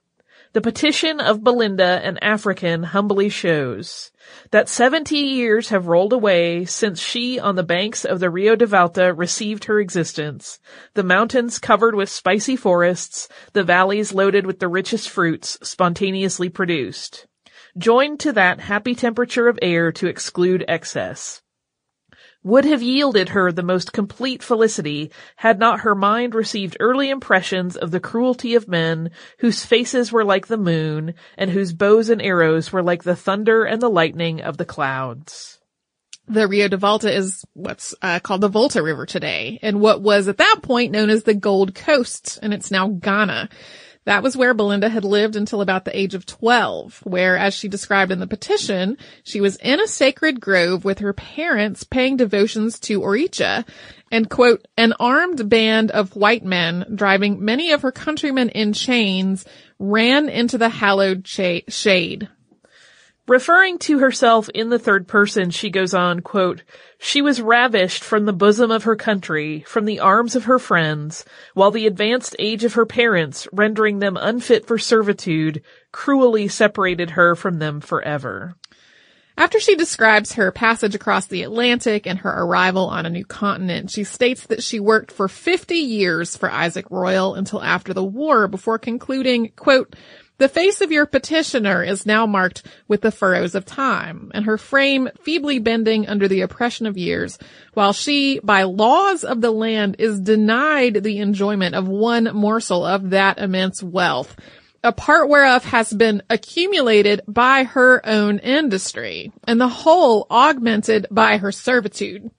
The 0.53 0.61
petition 0.61 1.19
of 1.19 1.43
Belinda 1.43 2.01
an 2.05 2.19
African 2.19 2.83
humbly 2.83 3.31
shows 3.31 4.13
that 4.51 4.69
seventy 4.69 5.19
years 5.19 5.71
have 5.71 5.87
rolled 5.87 6.13
away 6.13 6.67
since 6.67 7.01
she 7.01 7.41
on 7.41 7.57
the 7.57 7.63
banks 7.63 8.05
of 8.05 8.21
the 8.21 8.29
Rio 8.29 8.55
de 8.55 8.67
Valta 8.67 9.15
received 9.15 9.65
her 9.65 9.81
existence, 9.81 10.61
the 10.93 11.03
mountains 11.03 11.59
covered 11.59 11.95
with 11.95 12.11
spicy 12.11 12.55
forests, 12.55 13.29
the 13.55 13.65
valleys 13.65 14.13
loaded 14.13 14.47
with 14.47 14.59
the 14.59 14.69
richest 14.69 15.09
fruits 15.09 15.59
spontaneously 15.63 16.51
produced, 16.51 17.27
joined 17.79 18.21
to 18.21 18.33
that 18.33 18.61
happy 18.61 18.95
temperature 18.95 19.49
of 19.49 19.59
air 19.63 19.91
to 19.93 20.07
exclude 20.07 20.65
excess 20.69 21.41
would 22.43 22.65
have 22.65 22.83
yielded 22.83 23.31
her 23.31 23.53
the 23.53 23.63
most 23.63 23.93
complete 23.93 24.43
felicity 24.43 25.11
had 25.37 25.59
not 25.59 25.81
her 25.81 25.95
mind 25.95 26.35
received 26.35 26.77
early 26.81 27.11
impressions 27.11 27.77
of 27.77 27.91
the 27.91 28.01
cruelty 28.01 28.55
of 28.55 28.69
men 28.69 29.11
whose 29.39 29.65
faces 29.65 30.11
were 30.11 30.25
like 30.25 30.47
the 30.47 30.57
moon 30.57 31.15
and 31.37 31.51
whose 31.51 31.73
bows 31.73 32.09
and 32.09 32.21
arrows 32.21 32.73
were 32.73 32.83
like 32.83 33.05
the 33.05 33.17
thunder 33.17 33.65
and 33.65 33.81
the 33.81 33.91
lightning 33.91 34.41
of 34.41 34.57
the 34.57 34.65
clouds. 34.65 35.61
The 36.29 36.47
Rio 36.47 36.69
de 36.69 36.77
Volta 36.77 37.13
is 37.13 37.45
what's 37.53 37.95
uh, 38.01 38.21
called 38.21 38.41
the 38.41 38.49
Volta 38.49 38.83
River 38.83 39.07
today 39.07 39.59
and 39.63 39.81
what 39.81 40.03
was 40.03 40.29
at 40.29 40.39
that 40.39 40.61
point 40.63 40.93
known 40.93 41.11
as 41.11 41.25
the 41.25 41.35
Gold 41.35 41.75
Coast 41.75 42.39
and 42.43 42.55
it's 42.55 42.71
now 42.71 42.89
Ghana. 42.89 43.49
That 44.05 44.23
was 44.23 44.37
where 44.37 44.53
Belinda 44.53 44.89
had 44.89 45.05
lived 45.05 45.37
until 45.37 45.61
about 45.61 45.85
the 45.85 45.97
age 45.97 46.15
of 46.15 46.27
12, 46.27 47.01
where, 47.05 47.37
as 47.37 47.55
she 47.55 47.69
described 47.69 48.11
in 48.11 48.19
the 48.19 48.27
petition, 48.27 48.99
she 49.23 49.41
was 49.41 49.57
in 49.57 49.81
a 49.81 49.87
sacred 49.87 50.41
grove 50.41 50.85
with 50.85 50.99
her 50.99 51.13
parents 51.13 51.85
paying 51.85 52.17
devotions 52.17 52.81
to 52.81 53.01
Oricha, 53.01 53.65
and 54.11 54.29
quote, 54.29 54.67
an 54.77 54.93
armed 54.99 55.49
band 55.49 55.93
of 55.93 56.17
white 56.17 56.45
men 56.45 56.85
driving 56.95 57.45
many 57.45 57.71
of 57.71 57.83
her 57.83 57.93
countrymen 57.93 58.49
in 58.49 58.73
chains 58.73 59.45
ran 59.79 60.29
into 60.29 60.59
the 60.59 60.69
hallowed 60.69 61.27
shade. 61.27 62.29
Referring 63.29 63.79
to 63.79 64.01
herself 64.01 64.49
in 64.49 64.69
the 64.69 64.81
third 64.81 65.07
person, 65.07 65.51
she 65.51 65.71
goes 65.71 65.95
on, 65.95 66.21
quote, 66.21 66.65
she 66.99 67.23
was 67.23 67.41
ravished 67.41 68.03
from 68.03 68.25
the 68.25 68.33
bosom 68.33 68.73
of 68.73 68.83
her 68.83 68.97
country, 68.97 69.61
from 69.61 69.85
the 69.85 70.01
arms 70.01 70.35
of 70.35 70.45
her 70.45 70.59
friends, 70.59 71.25
while 71.55 71.71
the 71.71 71.87
advanced 71.87 72.35
age 72.41 72.65
of 72.65 72.75
her 72.75 72.85
parents, 72.85 73.47
rendering 73.53 74.01
them 74.01 74.17
unfit 74.21 74.67
for 74.67 74.77
servitude, 74.77 75.63
cruelly 75.93 76.49
separated 76.49 77.11
her 77.11 77.37
from 77.37 77.61
them 77.61 77.81
forever. 77.81 78.57
After 79.39 79.61
she 79.61 79.77
describes 79.77 80.35
her 80.35 80.51
passage 80.51 80.95
across 80.95 81.27
the 81.27 81.43
Atlantic 81.45 82.07
and 82.07 82.19
her 82.19 82.31
arrival 82.31 82.87
on 82.89 83.07
a 83.07 83.11
new 83.11 83.25
continent, 83.25 83.91
she 83.91 84.05
states 84.05 84.47
that 84.49 84.63
she 84.63 84.79
worked 84.79 85.11
for 85.11 85.29
50 85.29 85.75
years 85.77 86.37
for 86.37 86.51
Isaac 86.51 86.87
Royall 86.91 87.37
until 87.37 87.63
after 87.63 87.95
the 87.95 88.05
war 88.05 88.47
before 88.47 88.79
concluding, 88.79 89.53
quote, 89.57 89.95
the 90.43 90.49
face 90.49 90.81
of 90.81 90.91
your 90.91 91.07
petitioner 91.07 91.85
is 91.85 92.05
now 92.05 92.27
marked 92.27 92.67
with 92.89 93.01
the 93.01 93.13
furrows 93.13 93.55
of 93.55 93.65
time, 93.65 94.33
and 94.35 94.45
her 94.45 94.59
frame 94.59 95.09
feebly 95.21 95.61
bending 95.61 96.09
under 96.09 96.27
the 96.27 96.41
oppression 96.41 96.85
of 96.85 96.99
years, 96.99 97.39
while 97.75 97.93
she, 97.93 98.41
by 98.41 98.65
laws 98.65 99.23
of 99.23 99.41
the 99.41 99.53
land, 99.53 99.95
is 100.01 100.19
denied 100.19 101.05
the 101.05 101.19
enjoyment 101.19 101.77
of 101.77 101.87
one 101.87 102.25
morsel 102.35 102.85
of 102.85 103.11
that 103.11 103.39
immense 103.39 103.85
wealth, 103.85 104.35
a 104.83 104.91
part 104.91 105.29
whereof 105.29 105.65
has 105.65 105.93
been 105.93 106.25
accumulated 106.29 107.21
by 107.29 107.63
her 107.63 108.05
own 108.05 108.41
industry, 108.41 109.31
and 109.45 109.61
the 109.61 109.69
whole 109.69 110.27
augmented 110.29 111.07
by 111.09 111.37
her 111.37 111.53
servitude. 111.53 112.33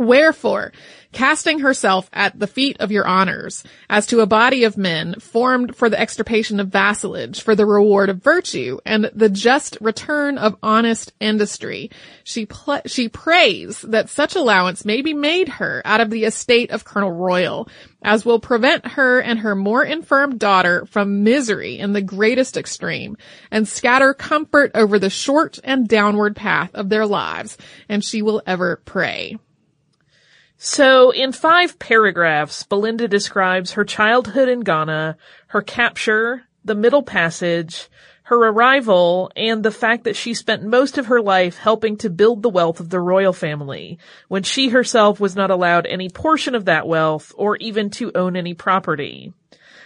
Wherefore, 0.00 0.72
casting 1.12 1.58
herself 1.58 2.08
at 2.10 2.38
the 2.38 2.46
feet 2.46 2.78
of 2.80 2.90
your 2.90 3.06
honors, 3.06 3.64
as 3.90 4.06
to 4.06 4.20
a 4.20 4.26
body 4.26 4.64
of 4.64 4.78
men 4.78 5.20
formed 5.20 5.76
for 5.76 5.90
the 5.90 6.00
extirpation 6.00 6.58
of 6.58 6.68
vassalage, 6.68 7.42
for 7.42 7.54
the 7.54 7.66
reward 7.66 8.08
of 8.08 8.24
virtue, 8.24 8.78
and 8.86 9.10
the 9.14 9.28
just 9.28 9.76
return 9.82 10.38
of 10.38 10.56
honest 10.62 11.12
industry, 11.20 11.90
she 12.24 12.46
pl- 12.46 12.80
she 12.86 13.10
prays 13.10 13.82
that 13.82 14.08
such 14.08 14.36
allowance 14.36 14.86
may 14.86 15.02
be 15.02 15.12
made 15.12 15.50
her 15.50 15.82
out 15.84 16.00
of 16.00 16.08
the 16.08 16.24
estate 16.24 16.70
of 16.70 16.86
Colonel 16.86 17.12
Royall, 17.12 17.68
as 18.00 18.24
will 18.24 18.40
prevent 18.40 18.86
her 18.86 19.20
and 19.20 19.40
her 19.40 19.54
more 19.54 19.84
infirm 19.84 20.38
daughter 20.38 20.86
from 20.86 21.24
misery 21.24 21.78
in 21.78 21.92
the 21.92 22.00
greatest 22.00 22.56
extreme, 22.56 23.18
and 23.50 23.68
scatter 23.68 24.14
comfort 24.14 24.70
over 24.74 24.98
the 24.98 25.10
short 25.10 25.58
and 25.62 25.86
downward 25.86 26.34
path 26.34 26.70
of 26.72 26.88
their 26.88 27.04
lives, 27.04 27.58
and 27.86 28.02
she 28.02 28.22
will 28.22 28.40
ever 28.46 28.80
pray. 28.86 29.36
So, 30.62 31.10
in 31.10 31.32
five 31.32 31.78
paragraphs, 31.78 32.64
Belinda 32.64 33.08
describes 33.08 33.72
her 33.72 33.84
childhood 33.84 34.50
in 34.50 34.60
Ghana, 34.60 35.16
her 35.46 35.62
capture, 35.62 36.42
the 36.66 36.74
Middle 36.74 37.02
Passage, 37.02 37.88
her 38.24 38.36
arrival, 38.36 39.32
and 39.34 39.62
the 39.62 39.70
fact 39.70 40.04
that 40.04 40.16
she 40.16 40.34
spent 40.34 40.62
most 40.62 40.98
of 40.98 41.06
her 41.06 41.22
life 41.22 41.56
helping 41.56 41.96
to 41.96 42.10
build 42.10 42.42
the 42.42 42.50
wealth 42.50 42.78
of 42.78 42.90
the 42.90 43.00
Royall 43.00 43.32
family, 43.32 43.98
when 44.28 44.42
she 44.42 44.68
herself 44.68 45.18
was 45.18 45.34
not 45.34 45.50
allowed 45.50 45.86
any 45.86 46.10
portion 46.10 46.54
of 46.54 46.66
that 46.66 46.86
wealth 46.86 47.32
or 47.38 47.56
even 47.56 47.88
to 47.92 48.12
own 48.14 48.36
any 48.36 48.52
property. 48.52 49.32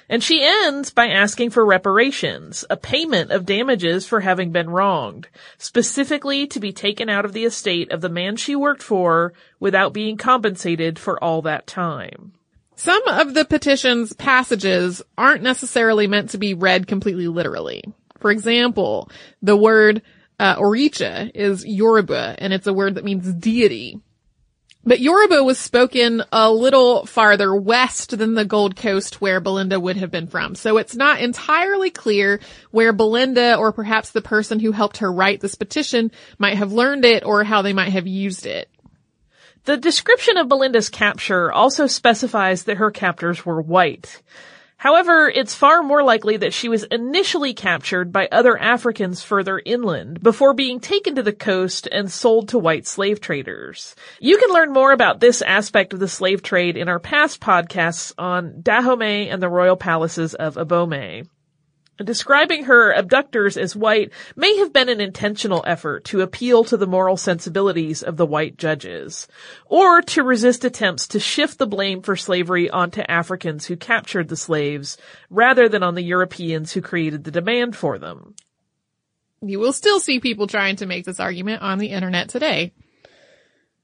And 0.08 0.23
she 0.23 0.44
ends 0.44 0.90
by 0.90 1.08
asking 1.08 1.50
for 1.50 1.64
reparations, 1.64 2.64
a 2.68 2.76
payment 2.76 3.30
of 3.30 3.46
damages 3.46 4.06
for 4.06 4.20
having 4.20 4.52
been 4.52 4.68
wronged, 4.68 5.28
specifically 5.56 6.46
to 6.49 6.61
be 6.61 6.73
taken 6.73 7.08
out 7.08 7.25
of 7.25 7.32
the 7.32 7.44
estate 7.44 7.90
of 7.90 8.00
the 8.00 8.08
man 8.08 8.37
she 8.37 8.54
worked 8.54 8.82
for 8.82 9.32
without 9.58 9.94
being 9.94 10.16
compensated 10.16 10.99
for 10.99 11.23
all 11.23 11.42
that 11.42 11.66
time. 11.66 12.32
Some 12.76 13.06
of 13.08 13.34
the 13.34 13.44
petition's 13.44 14.12
passages 14.12 15.00
aren't 15.16 15.42
necessarily 15.42 16.06
meant 16.06 16.30
to 16.30 16.38
be 16.38 16.54
read 16.54 16.87
completely 16.87 17.28
literally. 17.28 17.84
For 18.18 18.30
example, 18.30 19.11
the 19.42 19.56
word 19.56 20.02
uh, 20.38 20.56
Oricha 20.56 21.30
is 21.34 21.64
Yoruba, 21.64 22.34
and 22.38 22.52
it's 22.52 22.66
a 22.66 22.73
word 22.73 22.96
that 22.96 23.04
means 23.04 23.32
deity. 23.32 24.00
But 24.86 25.00
Yoruba 25.00 25.42
was 25.42 25.58
spoken 25.58 26.22
a 26.30 26.52
little 26.52 27.06
farther 27.06 27.54
west 27.56 28.16
than 28.18 28.34
the 28.34 28.44
Gold 28.44 28.76
Coast 28.76 29.20
where 29.20 29.40
Belinda 29.40 29.80
would 29.80 29.96
have 29.96 30.10
been 30.10 30.26
from. 30.26 30.54
So 30.54 30.76
it's 30.76 30.94
not 30.94 31.20
entirely 31.20 31.90
clear 31.90 32.38
where 32.70 32.92
Belinda 32.92 33.56
or 33.56 33.72
perhaps 33.72 34.10
the 34.10 34.20
person 34.20 34.60
who 34.60 34.72
helped 34.72 34.98
her 34.98 35.10
write 35.10 35.40
this 35.40 35.54
petition 35.54 36.10
might 36.38 36.58
have 36.58 36.72
learned 36.72 37.06
it 37.06 37.24
or 37.24 37.44
how 37.44 37.62
they 37.62 37.72
might 37.72 37.92
have 37.92 38.06
used 38.06 38.44
it. 38.44 38.68
The 39.64 39.78
description 39.78 40.36
of 40.36 40.48
Belinda's 40.48 40.90
capture 40.90 41.50
also 41.50 41.86
specifies 41.86 42.64
that 42.64 42.76
her 42.76 42.90
captors 42.90 43.46
were 43.46 43.62
white. 43.62 44.20
However, 44.84 45.30
it's 45.30 45.54
far 45.54 45.82
more 45.82 46.02
likely 46.02 46.36
that 46.36 46.52
she 46.52 46.68
was 46.68 46.84
initially 46.84 47.54
captured 47.54 48.12
by 48.12 48.28
other 48.30 48.58
Africans 48.58 49.22
further 49.22 49.58
inland 49.64 50.22
before 50.22 50.52
being 50.52 50.78
taken 50.78 51.14
to 51.14 51.22
the 51.22 51.32
coast 51.32 51.88
and 51.90 52.12
sold 52.12 52.50
to 52.50 52.58
white 52.58 52.86
slave 52.86 53.18
traders. 53.18 53.96
You 54.20 54.36
can 54.36 54.52
learn 54.52 54.74
more 54.74 54.92
about 54.92 55.20
this 55.20 55.40
aspect 55.40 55.94
of 55.94 56.00
the 56.00 56.06
slave 56.06 56.42
trade 56.42 56.76
in 56.76 56.90
our 56.90 57.00
past 57.00 57.40
podcasts 57.40 58.12
on 58.18 58.60
Dahomey 58.60 59.30
and 59.30 59.42
the 59.42 59.48
royal 59.48 59.76
palaces 59.76 60.34
of 60.34 60.56
Abomey. 60.56 61.26
Describing 62.02 62.64
her 62.64 62.92
abductors 62.92 63.56
as 63.56 63.76
white 63.76 64.12
may 64.34 64.56
have 64.58 64.72
been 64.72 64.88
an 64.88 65.00
intentional 65.00 65.62
effort 65.64 66.04
to 66.06 66.22
appeal 66.22 66.64
to 66.64 66.76
the 66.76 66.88
moral 66.88 67.16
sensibilities 67.16 68.02
of 68.02 68.16
the 68.16 68.26
white 68.26 68.56
judges, 68.56 69.28
or 69.66 70.02
to 70.02 70.24
resist 70.24 70.64
attempts 70.64 71.06
to 71.08 71.20
shift 71.20 71.58
the 71.58 71.68
blame 71.68 72.02
for 72.02 72.16
slavery 72.16 72.68
onto 72.68 73.00
Africans 73.02 73.66
who 73.66 73.76
captured 73.76 74.28
the 74.28 74.36
slaves, 74.36 74.98
rather 75.30 75.68
than 75.68 75.84
on 75.84 75.94
the 75.94 76.02
Europeans 76.02 76.72
who 76.72 76.80
created 76.80 77.22
the 77.22 77.30
demand 77.30 77.76
for 77.76 77.96
them. 77.96 78.34
You 79.40 79.60
will 79.60 79.72
still 79.72 80.00
see 80.00 80.18
people 80.18 80.48
trying 80.48 80.76
to 80.76 80.86
make 80.86 81.04
this 81.04 81.20
argument 81.20 81.62
on 81.62 81.78
the 81.78 81.88
internet 81.88 82.28
today. 82.28 82.72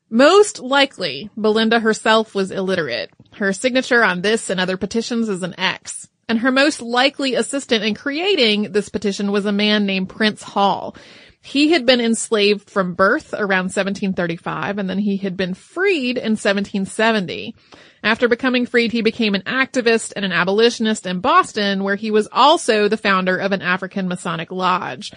Most 0.08 0.58
likely, 0.58 1.30
Belinda 1.36 1.78
herself 1.78 2.34
was 2.34 2.50
illiterate. 2.50 3.10
Her 3.34 3.52
signature 3.52 4.02
on 4.02 4.22
this 4.22 4.50
and 4.50 4.58
other 4.58 4.76
petitions 4.76 5.28
is 5.28 5.44
an 5.44 5.54
X. 5.60 6.08
And 6.30 6.38
her 6.38 6.52
most 6.52 6.80
likely 6.80 7.34
assistant 7.34 7.82
in 7.82 7.96
creating 7.96 8.70
this 8.70 8.88
petition 8.88 9.32
was 9.32 9.46
a 9.46 9.52
man 9.52 9.84
named 9.84 10.10
Prince 10.10 10.44
Hall. 10.44 10.94
He 11.42 11.72
had 11.72 11.84
been 11.84 12.00
enslaved 12.00 12.70
from 12.70 12.94
birth 12.94 13.34
around 13.34 13.74
1735 13.74 14.78
and 14.78 14.88
then 14.88 14.98
he 14.98 15.16
had 15.16 15.36
been 15.36 15.54
freed 15.54 16.18
in 16.18 16.36
1770. 16.36 17.56
After 18.04 18.28
becoming 18.28 18.64
freed, 18.64 18.92
he 18.92 19.02
became 19.02 19.34
an 19.34 19.42
activist 19.42 20.12
and 20.14 20.24
an 20.24 20.30
abolitionist 20.30 21.04
in 21.04 21.18
Boston 21.18 21.82
where 21.82 21.96
he 21.96 22.12
was 22.12 22.28
also 22.30 22.86
the 22.86 22.96
founder 22.96 23.36
of 23.36 23.50
an 23.50 23.60
African 23.60 24.06
Masonic 24.06 24.52
lodge. 24.52 25.10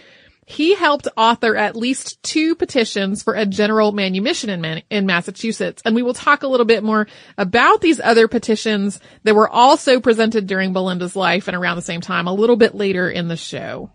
He 0.45 0.75
helped 0.75 1.07
author 1.15 1.55
at 1.55 1.75
least 1.75 2.21
two 2.23 2.55
petitions 2.55 3.23
for 3.23 3.33
a 3.33 3.45
general 3.45 3.91
manumission 3.91 4.49
in, 4.49 4.61
Man- 4.61 4.83
in 4.89 5.05
Massachusetts. 5.05 5.81
And 5.85 5.95
we 5.95 6.03
will 6.03 6.13
talk 6.13 6.43
a 6.43 6.47
little 6.47 6.65
bit 6.65 6.83
more 6.83 7.07
about 7.37 7.81
these 7.81 7.99
other 7.99 8.27
petitions 8.27 8.99
that 9.23 9.35
were 9.35 9.49
also 9.49 9.99
presented 9.99 10.47
during 10.47 10.73
Belinda's 10.73 11.15
life 11.15 11.47
and 11.47 11.55
around 11.55 11.77
the 11.77 11.81
same 11.81 12.01
time 12.01 12.27
a 12.27 12.33
little 12.33 12.57
bit 12.57 12.75
later 12.75 13.09
in 13.09 13.27
the 13.27 13.37
show. 13.37 13.91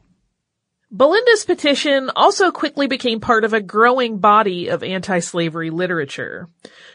Belinda's 0.91 1.45
petition 1.45 2.11
also 2.17 2.51
quickly 2.51 2.87
became 2.87 3.21
part 3.21 3.45
of 3.45 3.53
a 3.53 3.61
growing 3.61 4.19
body 4.21 4.69
of 4.69 4.83
anti-slavery 4.83 5.69
literature. 5.69 6.49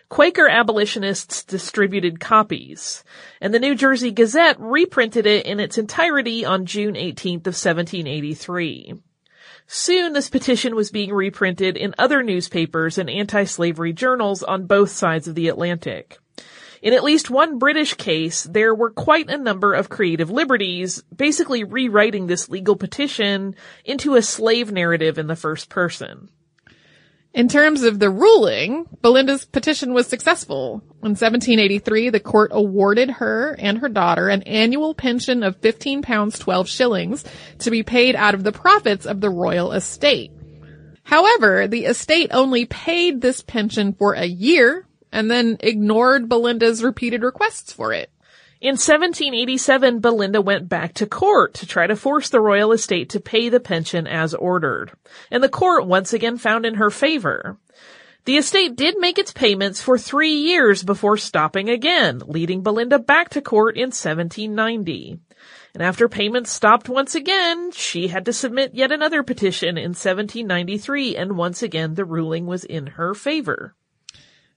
Quaker 0.10 0.50
abolitionists 0.50 1.44
distributed 1.44 2.20
copies, 2.20 3.04
and 3.40 3.54
the 3.54 3.60
New 3.60 3.76
Jersey 3.76 4.10
Gazette 4.10 4.60
reprinted 4.60 5.28
it 5.28 5.46
in 5.46 5.60
its 5.60 5.78
entirety 5.78 6.44
on 6.44 6.66
June 6.66 6.96
18th 6.96 7.46
of 7.46 7.54
1783. 7.54 8.96
Soon 9.68 10.14
this 10.14 10.30
petition 10.30 10.76
was 10.76 10.92
being 10.92 11.14
reprinted 11.14 11.78
in 11.78 11.96
other 11.98 12.22
newspapers 12.22 12.98
and 12.98 13.10
anti-slavery 13.10 13.94
journals 13.94 14.44
on 14.44 14.66
both 14.66 14.92
sides 14.92 15.28
of 15.28 15.36
the 15.36 15.48
Atlantic. 15.48 16.20
In 16.82 16.94
at 16.94 17.04
least 17.04 17.30
one 17.30 17.60
British 17.60 17.94
case, 17.94 18.44
there 18.44 18.76
were 18.76 18.92
quite 18.92 19.30
a 19.30 19.38
number 19.38 19.74
of 19.74 19.88
creative 19.88 20.30
liberties, 20.30 21.02
basically 21.16 21.64
rewriting 21.64 22.28
this 22.28 22.50
legal 22.50 22.76
petition 22.76 23.56
into 23.86 24.16
a 24.16 24.22
slave 24.22 24.70
narrative 24.72 25.18
in 25.18 25.28
the 25.28 25.36
first 25.36 25.70
person. 25.70 26.30
In 27.34 27.48
terms 27.48 27.82
of 27.82 27.98
the 27.98 28.12
ruling, 28.12 28.86
Belinda's 29.02 29.44
petition 29.44 29.94
was 29.94 30.06
successful. 30.06 30.84
In 31.02 31.16
1783, 31.16 32.12
the 32.12 32.20
court 32.20 32.52
awarded 32.54 33.10
her 33.10 33.56
and 33.58 33.80
her 33.80 33.90
daughter 33.90 34.30
an 34.30 34.44
annual 34.44 34.94
pension 34.94 35.42
of 35.42 35.58
15 35.58 36.04
pounds 36.04 36.38
12 36.38 36.70
shillings 36.70 37.26
to 37.60 37.72
be 37.72 37.82
paid 37.82 38.16
out 38.16 38.36
of 38.36 38.44
the 38.44 38.52
profits 38.52 39.08
of 39.08 39.20
the 39.20 39.32
Royall 39.32 39.72
estate. 39.72 40.32
However, 41.02 41.68
the 41.68 41.86
estate 41.86 42.30
only 42.32 42.66
paid 42.66 43.20
this 43.20 43.42
pension 43.42 43.94
for 43.94 44.14
a 44.14 44.26
year 44.26 44.88
and 45.12 45.30
then 45.30 45.58
ignored 45.60 46.30
Belinda's 46.30 46.84
repeated 46.84 47.24
requests 47.24 47.74
for 47.74 47.94
it. 47.94 48.12
In 48.64 48.76
1787, 48.76 50.00
Belinda 50.00 50.40
went 50.42 50.70
back 50.70 50.94
to 50.94 51.06
court 51.06 51.54
to 51.56 51.68
try 51.68 51.86
to 51.86 51.98
force 51.98 52.30
the 52.30 52.40
Royall 52.40 52.72
estate 52.72 53.10
to 53.10 53.20
pay 53.20 53.50
the 53.50 53.60
pension 53.60 54.08
as 54.08 54.34
ordered. 54.34 54.94
And 55.30 55.44
the 55.44 55.50
court 55.50 55.86
once 55.86 56.14
again 56.14 56.38
found 56.38 56.66
in 56.66 56.76
her 56.76 56.90
favor. 56.90 57.58
The 58.24 58.38
estate 58.38 58.78
did 58.78 58.98
make 58.98 59.20
its 59.20 59.34
payments 59.34 59.82
for 59.82 59.98
three 59.98 60.32
years 60.32 60.82
before 60.82 61.18
stopping 61.18 61.70
again, 61.70 62.22
leading 62.26 62.64
Belinda 62.64 63.00
back 63.00 63.28
to 63.32 63.42
court 63.42 63.76
in 63.76 63.88
1790. 63.88 65.20
And 65.74 65.84
after 65.84 66.08
payments 66.08 66.50
stopped 66.50 66.88
once 66.88 67.16
again, 67.16 67.74
she 67.74 68.08
had 68.08 68.24
to 68.28 68.32
submit 68.32 68.74
yet 68.74 68.94
another 68.94 69.24
petition 69.24 69.78
in 69.78 69.90
1793 69.90 71.18
and 71.18 71.36
once 71.36 71.64
again 71.64 71.96
the 71.96 72.06
ruling 72.06 72.46
was 72.46 72.64
in 72.64 72.88
her 72.88 73.14
favor. 73.14 73.76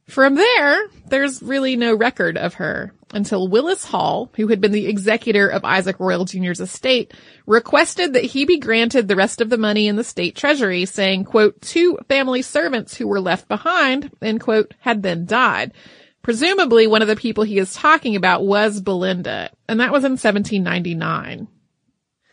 From 0.05 0.37
there, 0.37 0.87
there's 1.09 1.43
really 1.43 1.75
no 1.75 1.93
record 1.93 2.39
of 2.39 2.55
her 2.55 2.93
until 3.13 3.49
Willis 3.49 3.85
Hall, 3.85 4.31
who 4.37 4.49
had 4.49 4.61
been 4.61 4.73
the 4.73 4.87
executor 4.87 5.49
of 5.49 5.65
Isaac 5.65 6.01
Royall 6.01 6.25
Jr.'s 6.25 6.61
estate, 6.61 7.15
requested 7.47 8.15
that 8.15 8.25
he 8.25 8.45
be 8.45 8.59
granted 8.59 9.07
the 9.07 9.17
rest 9.17 9.41
of 9.41 9.51
the 9.51 9.59
money 9.59 9.87
in 9.87 9.97
the 9.97 10.05
state 10.05 10.35
treasury, 10.35 10.85
saying, 10.85 11.25
quote, 11.25 11.61
two 11.61 11.99
family 12.09 12.43
servants 12.43 12.97
who 12.97 13.07
were 13.07 13.21
left 13.21 13.49
behind, 13.49 14.11
end 14.21 14.41
quote, 14.41 14.75
had 14.81 15.03
then 15.03 15.25
died. 15.25 15.73
Presumably 16.23 16.89
one 16.89 17.03
of 17.03 17.09
the 17.09 17.15
people 17.15 17.45
he 17.45 17.59
is 17.59 17.73
talking 17.73 18.17
about 18.17 18.45
was 18.45 18.81
Belinda, 18.81 19.51
and 19.69 19.79
that 19.79 19.93
was 19.93 20.03
in 20.03 20.13
1799. 20.13 21.47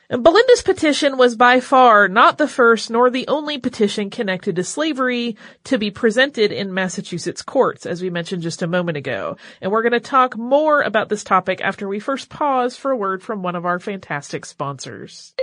And 0.09 0.23
Belinda's 0.23 0.61
petition 0.61 1.17
was 1.17 1.35
by 1.35 1.59
far 1.59 2.07
not 2.07 2.37
the 2.37 2.47
first 2.47 2.89
nor 2.89 3.09
the 3.09 3.27
only 3.27 3.57
petition 3.57 4.09
connected 4.09 4.57
to 4.57 4.63
slavery 4.63 5.37
to 5.65 5.77
be 5.77 5.91
presented 5.91 6.51
in 6.51 6.73
Massachusetts 6.73 7.41
courts, 7.41 7.85
as 7.85 8.01
we 8.01 8.09
mentioned 8.09 8.43
just 8.43 8.61
a 8.61 8.67
moment 8.67 8.97
ago. 8.97 9.37
And 9.61 9.71
we're 9.71 9.81
going 9.81 9.93
to 9.93 9.99
talk 9.99 10.37
more 10.37 10.81
about 10.81 11.09
this 11.09 11.23
topic 11.23 11.61
after 11.61 11.87
we 11.87 11.99
first 11.99 12.29
pause 12.29 12.75
for 12.75 12.91
a 12.91 12.97
word 12.97 13.23
from 13.23 13.43
one 13.43 13.55
of 13.55 13.65
our 13.65 13.79
fantastic 13.79 14.45
sponsors. 14.45 15.33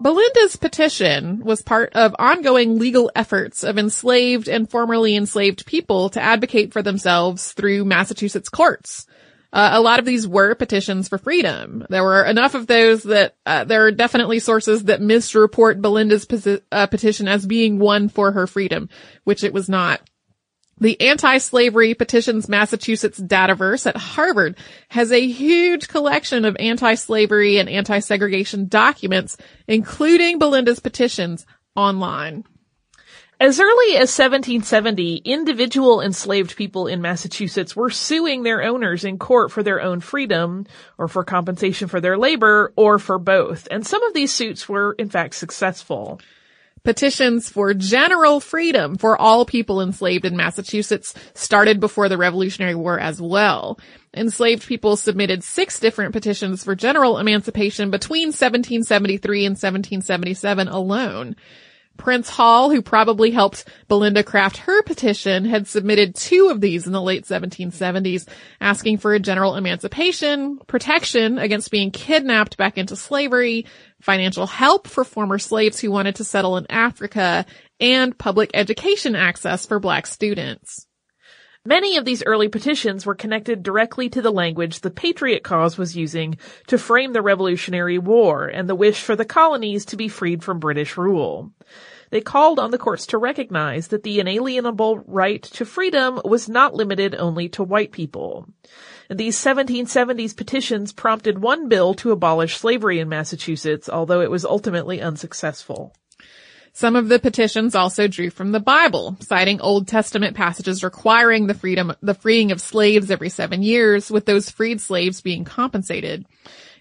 Belinda's 0.00 0.56
petition 0.56 1.44
was 1.44 1.60
part 1.60 1.92
of 1.92 2.16
ongoing 2.18 2.78
legal 2.78 3.10
efforts 3.14 3.62
of 3.62 3.76
enslaved 3.76 4.48
and 4.48 4.70
formerly 4.70 5.14
enslaved 5.14 5.66
people 5.66 6.08
to 6.10 6.22
advocate 6.22 6.72
for 6.72 6.82
themselves 6.82 7.52
through 7.52 7.84
Massachusetts 7.84 8.48
courts. 8.48 9.06
Uh, 9.52 9.70
a 9.72 9.80
lot 9.80 9.98
of 9.98 10.04
these 10.04 10.26
were 10.28 10.54
petitions 10.54 11.08
for 11.08 11.18
freedom. 11.18 11.84
There 11.90 12.04
were 12.04 12.24
enough 12.24 12.54
of 12.54 12.66
those 12.66 13.02
that 13.02 13.34
uh, 13.44 13.64
there 13.64 13.84
are 13.84 13.90
definitely 13.90 14.38
sources 14.38 14.84
that 14.84 15.00
misreport 15.00 15.82
Belinda's 15.82 16.26
uh, 16.70 16.86
petition 16.86 17.28
as 17.28 17.44
being 17.44 17.78
one 17.78 18.08
for 18.08 18.32
her 18.32 18.46
freedom, 18.46 18.88
which 19.24 19.44
it 19.44 19.52
was 19.52 19.68
not. 19.68 20.00
The 20.80 20.98
Anti-Slavery 20.98 21.92
Petitions 21.92 22.48
Massachusetts 22.48 23.20
Dataverse 23.20 23.86
at 23.86 23.98
Harvard 23.98 24.56
has 24.88 25.12
a 25.12 25.26
huge 25.28 25.88
collection 25.88 26.46
of 26.46 26.56
anti-slavery 26.58 27.58
and 27.58 27.68
anti-segregation 27.68 28.68
documents, 28.68 29.36
including 29.68 30.38
Belinda's 30.38 30.80
petitions, 30.80 31.44
online. 31.76 32.44
As 33.38 33.60
early 33.60 33.96
as 33.96 34.18
1770, 34.18 35.16
individual 35.16 36.00
enslaved 36.00 36.56
people 36.56 36.86
in 36.86 37.02
Massachusetts 37.02 37.76
were 37.76 37.90
suing 37.90 38.42
their 38.42 38.62
owners 38.62 39.04
in 39.04 39.18
court 39.18 39.50
for 39.50 39.62
their 39.62 39.82
own 39.82 40.00
freedom, 40.00 40.66
or 40.96 41.08
for 41.08 41.24
compensation 41.24 41.88
for 41.88 42.00
their 42.00 42.16
labor, 42.16 42.72
or 42.76 42.98
for 42.98 43.18
both. 43.18 43.68
And 43.70 43.86
some 43.86 44.02
of 44.02 44.14
these 44.14 44.32
suits 44.32 44.66
were, 44.66 44.94
in 44.98 45.10
fact, 45.10 45.34
successful. 45.34 46.20
Petitions 46.82 47.50
for 47.50 47.74
general 47.74 48.40
freedom 48.40 48.96
for 48.96 49.20
all 49.20 49.44
people 49.44 49.82
enslaved 49.82 50.24
in 50.24 50.36
Massachusetts 50.36 51.14
started 51.34 51.78
before 51.78 52.08
the 52.08 52.16
Revolutionary 52.16 52.74
War 52.74 52.98
as 52.98 53.20
well. 53.20 53.78
Enslaved 54.16 54.66
people 54.66 54.96
submitted 54.96 55.44
six 55.44 55.78
different 55.78 56.12
petitions 56.12 56.64
for 56.64 56.74
general 56.74 57.18
emancipation 57.18 57.90
between 57.90 58.28
1773 58.28 59.44
and 59.44 59.52
1777 59.52 60.68
alone. 60.68 61.36
Prince 62.00 62.30
Hall, 62.30 62.70
who 62.70 62.80
probably 62.80 63.30
helped 63.30 63.68
Belinda 63.86 64.24
craft 64.24 64.56
her 64.56 64.82
petition, 64.82 65.44
had 65.44 65.68
submitted 65.68 66.14
two 66.14 66.48
of 66.48 66.58
these 66.58 66.86
in 66.86 66.94
the 66.94 67.02
late 67.02 67.24
1770s, 67.24 68.26
asking 68.58 68.96
for 68.96 69.12
a 69.12 69.20
general 69.20 69.54
emancipation, 69.54 70.58
protection 70.66 71.38
against 71.38 71.70
being 71.70 71.90
kidnapped 71.90 72.56
back 72.56 72.78
into 72.78 72.96
slavery, 72.96 73.66
financial 74.00 74.46
help 74.46 74.88
for 74.88 75.04
former 75.04 75.38
slaves 75.38 75.78
who 75.78 75.90
wanted 75.90 76.16
to 76.16 76.24
settle 76.24 76.56
in 76.56 76.66
Africa, 76.70 77.44
and 77.78 78.16
public 78.16 78.50
education 78.54 79.14
access 79.14 79.66
for 79.66 79.78
black 79.78 80.06
students. 80.06 80.86
Many 81.66 81.98
of 81.98 82.06
these 82.06 82.22
early 82.24 82.48
petitions 82.48 83.04
were 83.04 83.14
connected 83.14 83.62
directly 83.62 84.08
to 84.10 84.22
the 84.22 84.32
language 84.32 84.80
the 84.80 84.90
Patriot 84.90 85.42
cause 85.42 85.76
was 85.76 85.94
using 85.94 86.38
to 86.68 86.78
frame 86.78 87.12
the 87.12 87.20
Revolutionary 87.20 87.98
War 87.98 88.46
and 88.46 88.66
the 88.66 88.74
wish 88.74 89.02
for 89.02 89.14
the 89.14 89.26
colonies 89.26 89.84
to 89.86 89.96
be 89.98 90.08
freed 90.08 90.42
from 90.42 90.58
British 90.58 90.96
rule. 90.96 91.52
They 92.08 92.22
called 92.22 92.58
on 92.58 92.70
the 92.70 92.78
courts 92.78 93.04
to 93.08 93.18
recognize 93.18 93.88
that 93.88 94.04
the 94.04 94.20
inalienable 94.20 95.00
right 95.06 95.42
to 95.42 95.66
freedom 95.66 96.18
was 96.24 96.48
not 96.48 96.74
limited 96.74 97.14
only 97.14 97.50
to 97.50 97.62
white 97.62 97.92
people. 97.92 98.48
These 99.10 99.36
1770s 99.36 100.34
petitions 100.34 100.94
prompted 100.94 101.40
one 101.40 101.68
bill 101.68 101.92
to 101.96 102.10
abolish 102.10 102.56
slavery 102.56 103.00
in 103.00 103.10
Massachusetts, 103.10 103.86
although 103.86 104.22
it 104.22 104.30
was 104.30 104.46
ultimately 104.46 105.02
unsuccessful. 105.02 105.92
Some 106.72 106.96
of 106.96 107.08
the 107.08 107.18
petitions 107.18 107.74
also 107.74 108.06
drew 108.06 108.30
from 108.30 108.52
the 108.52 108.60
Bible, 108.60 109.16
citing 109.20 109.60
Old 109.60 109.88
Testament 109.88 110.36
passages 110.36 110.84
requiring 110.84 111.46
the 111.46 111.54
freedom, 111.54 111.92
the 112.00 112.14
freeing 112.14 112.52
of 112.52 112.60
slaves 112.60 113.10
every 113.10 113.28
seven 113.28 113.62
years, 113.62 114.10
with 114.10 114.24
those 114.24 114.50
freed 114.50 114.80
slaves 114.80 115.20
being 115.20 115.44
compensated. 115.44 116.24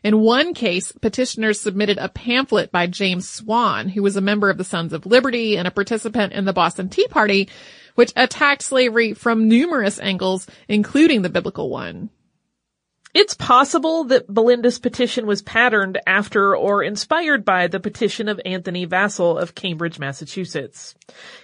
In 0.03 0.21
one 0.21 0.53
case, 0.53 0.91
petitioners 0.91 1.59
submitted 1.59 1.97
a 1.97 2.07
pamphlet 2.07 2.71
by 2.71 2.87
James 2.87 3.27
Swan, 3.27 3.89
who 3.89 4.01
was 4.01 4.15
a 4.15 4.21
member 4.21 4.49
of 4.49 4.57
the 4.57 4.63
Sons 4.63 4.93
of 4.93 5.05
Liberty 5.05 5.57
and 5.57 5.67
a 5.67 5.71
participant 5.71 6.33
in 6.33 6.45
the 6.45 6.53
Boston 6.53 6.87
Tea 6.87 7.07
Party, 7.07 7.49
which 7.95 8.13
attacked 8.15 8.61
slavery 8.61 9.13
from 9.13 9.49
numerous 9.49 9.99
angles, 9.99 10.47
including 10.69 11.21
the 11.21 11.29
biblical 11.29 11.69
one. 11.69 12.09
It's 13.11 13.33
possible 13.33 14.03
that 14.03 14.31
Belinda's 14.31 14.77
petition 14.77 15.25
was 15.25 15.41
patterned 15.41 15.97
after 16.05 16.55
or 16.55 16.83
inspired 16.83 17.43
by 17.43 17.65
the 17.65 17.79
petition 17.79 18.27
of 18.27 18.39
Anthony 18.45 18.85
Vassall 18.85 19.41
of 19.41 19.55
Cambridge, 19.55 19.97
Massachusetts. 19.97 20.93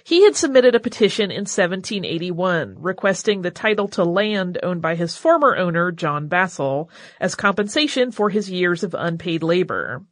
He 0.04 0.22
had 0.22 0.36
submitted 0.36 0.76
a 0.76 0.80
petition 0.80 1.32
in 1.32 1.40
1781 1.40 2.76
requesting 2.78 3.42
the 3.42 3.50
title 3.50 3.88
to 3.88 4.04
land 4.04 4.58
owned 4.62 4.80
by 4.80 4.94
his 4.94 5.16
former 5.16 5.56
owner, 5.56 5.90
John 5.90 6.28
Vassall, 6.28 6.88
as 7.20 7.34
compensation 7.34 8.12
for 8.12 8.30
his 8.30 8.48
years 8.48 8.84
of 8.84 8.94
unpaid 8.96 9.42
labor. 9.42 10.04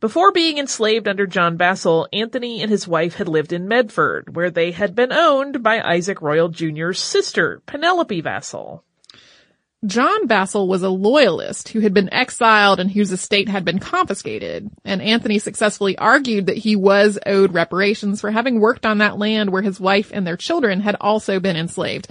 Before 0.00 0.32
being 0.32 0.58
enslaved 0.58 1.06
under 1.06 1.26
John 1.28 1.56
Vassall, 1.56 2.08
Anthony 2.12 2.62
and 2.62 2.70
his 2.70 2.88
wife 2.88 3.14
had 3.14 3.28
lived 3.28 3.52
in 3.52 3.68
Medford, 3.68 4.34
where 4.34 4.50
they 4.50 4.72
had 4.72 4.96
been 4.96 5.12
owned 5.12 5.62
by 5.62 5.80
Isaac 5.80 6.20
Royall 6.20 6.48
Jr.'s 6.48 6.98
sister, 6.98 7.62
Penelope 7.66 8.22
Vassall. 8.22 8.82
John 9.86 10.28
Vassall 10.28 10.68
was 10.68 10.82
a 10.82 10.90
loyalist 10.90 11.70
who 11.70 11.80
had 11.80 11.94
been 11.94 12.12
exiled 12.12 12.80
and 12.80 12.90
whose 12.90 13.12
estate 13.12 13.48
had 13.48 13.64
been 13.64 13.78
confiscated, 13.78 14.70
and 14.84 15.00
Anthony 15.00 15.38
successfully 15.38 15.96
argued 15.96 16.46
that 16.46 16.58
he 16.58 16.76
was 16.76 17.18
owed 17.24 17.54
reparations 17.54 18.20
for 18.20 18.30
having 18.30 18.60
worked 18.60 18.84
on 18.84 18.98
that 18.98 19.18
land 19.18 19.50
where 19.50 19.62
his 19.62 19.80
wife 19.80 20.10
and 20.12 20.26
their 20.26 20.36
children 20.36 20.80
had 20.80 20.96
also 21.00 21.40
been 21.40 21.56
enslaved. 21.56 22.08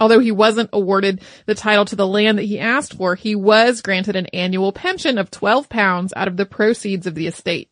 Although 0.00 0.20
he 0.20 0.32
wasn't 0.32 0.70
awarded 0.72 1.20
the 1.44 1.54
title 1.54 1.84
to 1.84 1.96
the 1.96 2.06
land 2.06 2.38
that 2.38 2.44
he 2.44 2.58
asked 2.58 2.94
for, 2.94 3.14
he 3.16 3.34
was 3.34 3.82
granted 3.82 4.16
an 4.16 4.26
annual 4.28 4.72
pension 4.72 5.18
of 5.18 5.30
12 5.30 5.68
pounds 5.68 6.14
out 6.16 6.26
of 6.26 6.38
the 6.38 6.46
proceeds 6.46 7.06
of 7.06 7.14
the 7.14 7.26
estate. 7.26 7.69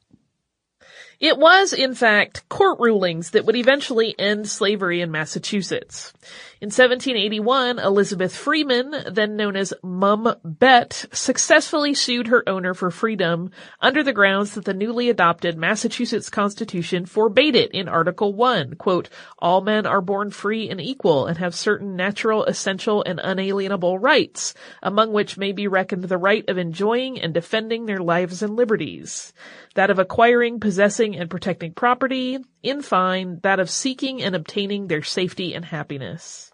It 1.21 1.37
was, 1.37 1.73
in 1.73 1.95
fact, 1.97 2.49
court 2.49 2.79
rulings 2.79 3.31
that 3.31 3.45
would 3.45 3.57
eventually 3.57 4.15
end 4.21 4.49
slavery 4.49 5.01
in 5.01 5.11
Massachusetts. 5.11 6.13
In 6.61 6.67
1781, 6.69 7.81
Elizabeth 7.81 8.35
Freeman, 8.35 8.95
then 9.11 9.35
known 9.35 9.57
as 9.57 9.75
Mum 9.83 10.33
Bet, 10.45 11.07
successfully 11.13 11.95
sued 11.95 12.29
her 12.29 12.49
owner 12.49 12.73
for 12.73 12.93
freedom 12.93 13.51
under 13.81 14.05
the 14.05 14.13
grounds 14.13 14.55
that 14.55 14.65
the 14.65 14.75
newly 14.75 15.11
adopted 15.11 15.57
Massachusetts 15.57 16.31
Constitution 16.31 17.05
forbade 17.05 17.57
it 17.57 17.73
in 17.73 17.89
Article 17.89 18.33
1, 18.33 18.75
quote, 18.75 19.09
all 19.39 19.61
men 19.61 19.87
are 19.87 20.01
born 20.01 20.31
free 20.31 20.69
and 20.69 20.81
equal 20.81 21.27
and 21.27 21.39
have 21.39 21.55
certain 21.55 21.97
natural, 21.97 22.45
essential, 22.45 23.03
and 23.05 23.21
unalienable 23.23 23.99
rights, 23.99 24.55
among 24.85 25.13
which 25.13 25.37
may 25.37 25.51
be 25.51 25.67
reckoned 25.67 26.05
the 26.05 26.17
right 26.17 26.49
of 26.49 26.59
enjoying 26.59 27.21
and 27.21 27.35
defending 27.35 27.87
their 27.87 28.01
lives 28.01 28.43
and 28.43 28.55
liberties, 28.55 29.33
that 29.79 29.91
of 29.91 30.01
acquiring, 30.01 30.59
possessing, 30.59 31.17
and 31.17 31.31
protecting 31.31 31.73
property, 31.73 32.37
in 32.65 32.83
fine, 32.83 33.39
that 33.45 33.61
of 33.61 33.71
seeking 33.71 34.21
and 34.21 34.35
obtaining 34.35 34.89
their 34.89 35.05
safety 35.05 35.55
and 35.55 35.65
happiness. 35.65 36.51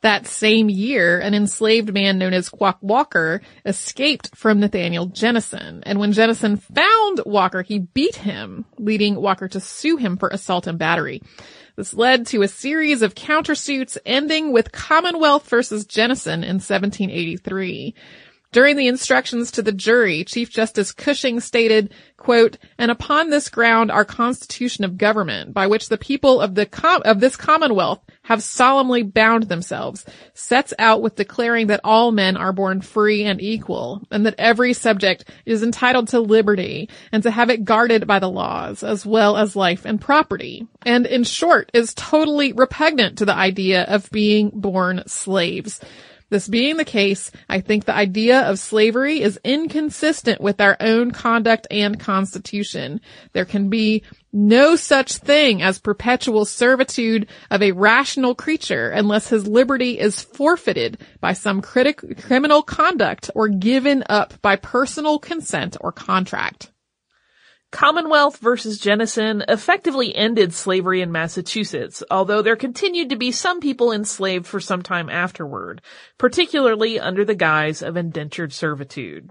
That 0.00 0.26
same 0.26 0.70
year, 0.70 1.20
an 1.20 1.34
enslaved 1.34 1.92
man 1.92 2.16
known 2.16 2.32
as 2.32 2.48
Quock 2.48 2.78
Walker 2.80 3.42
escaped 3.66 4.34
from 4.34 4.60
Nathaniel 4.60 5.08
Jennison. 5.08 5.82
And 5.82 5.98
when 5.98 6.14
Jennison 6.14 6.56
found 6.56 7.20
Walker, 7.26 7.60
he 7.60 7.80
beat 7.80 8.16
him, 8.16 8.64
leading 8.78 9.16
Walker 9.16 9.48
to 9.48 9.60
sue 9.60 9.98
him 9.98 10.16
for 10.16 10.30
assault 10.30 10.66
and 10.66 10.78
battery. 10.78 11.20
This 11.76 11.92
led 11.92 12.26
to 12.28 12.40
a 12.40 12.48
series 12.48 13.02
of 13.02 13.14
countersuits 13.14 13.98
ending 14.06 14.52
with 14.52 14.72
Commonwealth 14.72 15.50
versus 15.50 15.84
Jennison 15.84 16.42
in 16.44 16.60
1783. 16.60 17.94
During 18.54 18.76
the 18.76 18.86
instructions 18.86 19.50
to 19.50 19.62
the 19.62 19.72
jury, 19.72 20.22
Chief 20.22 20.48
Justice 20.48 20.92
Cushing 20.92 21.40
stated, 21.40 21.92
quote, 22.16 22.56
and 22.78 22.88
upon 22.88 23.28
this 23.28 23.48
ground 23.48 23.90
our 23.90 24.04
constitution 24.04 24.84
of 24.84 24.96
government, 24.96 25.52
by 25.52 25.66
which 25.66 25.88
the 25.88 25.98
people 25.98 26.40
of 26.40 26.54
the 26.54 26.64
com- 26.64 27.02
of 27.04 27.18
this 27.18 27.34
commonwealth 27.34 27.98
have 28.22 28.44
solemnly 28.44 29.02
bound 29.02 29.48
themselves, 29.48 30.06
sets 30.34 30.72
out 30.78 31.02
with 31.02 31.16
declaring 31.16 31.66
that 31.66 31.80
all 31.82 32.12
men 32.12 32.36
are 32.36 32.52
born 32.52 32.80
free 32.80 33.24
and 33.24 33.42
equal, 33.42 34.02
and 34.12 34.24
that 34.24 34.36
every 34.38 34.72
subject 34.72 35.28
is 35.44 35.64
entitled 35.64 36.06
to 36.06 36.20
liberty, 36.20 36.88
and 37.10 37.24
to 37.24 37.32
have 37.32 37.50
it 37.50 37.64
guarded 37.64 38.06
by 38.06 38.20
the 38.20 38.30
laws, 38.30 38.84
as 38.84 39.04
well 39.04 39.36
as 39.36 39.56
life 39.56 39.84
and 39.84 40.00
property, 40.00 40.64
and 40.86 41.06
in 41.06 41.24
short 41.24 41.72
is 41.74 41.92
totally 41.92 42.52
repugnant 42.52 43.18
to 43.18 43.24
the 43.24 43.34
idea 43.34 43.82
of 43.82 44.08
being 44.12 44.52
born 44.54 45.02
slaves. 45.08 45.80
This 46.34 46.48
being 46.48 46.78
the 46.78 46.84
case, 46.84 47.30
I 47.48 47.60
think 47.60 47.84
the 47.84 47.94
idea 47.94 48.40
of 48.40 48.58
slavery 48.58 49.22
is 49.22 49.38
inconsistent 49.44 50.40
with 50.40 50.60
our 50.60 50.76
own 50.80 51.12
conduct 51.12 51.68
and 51.70 52.00
constitution. 52.00 53.00
There 53.34 53.44
can 53.44 53.68
be 53.68 54.02
no 54.32 54.74
such 54.74 55.18
thing 55.18 55.62
as 55.62 55.78
perpetual 55.78 56.44
servitude 56.44 57.28
of 57.52 57.62
a 57.62 57.70
rational 57.70 58.34
creature 58.34 58.90
unless 58.90 59.28
his 59.28 59.46
liberty 59.46 59.96
is 60.00 60.22
forfeited 60.22 60.98
by 61.20 61.34
some 61.34 61.62
critic- 61.62 62.20
criminal 62.26 62.64
conduct 62.64 63.30
or 63.36 63.46
given 63.46 64.02
up 64.08 64.34
by 64.42 64.56
personal 64.56 65.20
consent 65.20 65.76
or 65.80 65.92
contract. 65.92 66.72
Commonwealth 67.74 68.36
versus 68.36 68.78
Jennison 68.78 69.44
effectively 69.48 70.14
ended 70.14 70.54
slavery 70.54 71.00
in 71.00 71.10
Massachusetts, 71.10 72.04
although 72.08 72.40
there 72.40 72.54
continued 72.54 73.10
to 73.10 73.16
be 73.16 73.32
some 73.32 73.60
people 73.60 73.90
enslaved 73.90 74.46
for 74.46 74.60
some 74.60 74.80
time 74.80 75.10
afterward, 75.10 75.82
particularly 76.16 77.00
under 77.00 77.24
the 77.24 77.34
guise 77.34 77.82
of 77.82 77.96
indentured 77.96 78.52
servitude. 78.52 79.28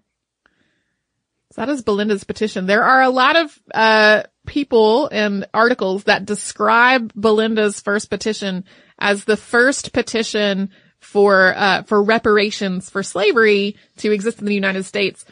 So 1.53 1.61
that 1.61 1.69
is 1.69 1.83
Belinda's 1.83 2.25
petition. 2.25 2.65
There 2.65 2.83
are 2.83 3.01
a 3.01 3.09
lot 3.09 3.37
of 3.37 3.57
uh, 3.73 4.23
people 4.45 5.07
and 5.07 5.47
articles 5.53 6.03
that 6.03 6.25
describe 6.25 7.13
Belinda's 7.15 7.79
first 7.79 8.09
petition 8.09 8.65
as 8.99 9.23
the 9.23 9.37
first 9.37 9.93
petition 9.93 10.71
for 10.99 11.53
uh, 11.55 11.83
for 11.83 12.03
reparations 12.03 12.89
for 12.89 13.03
slavery 13.03 13.77
to 13.99 14.11
exist 14.11 14.39
in 14.39 14.47
the 14.47 14.53
United 14.53 14.83
States. 14.83 15.23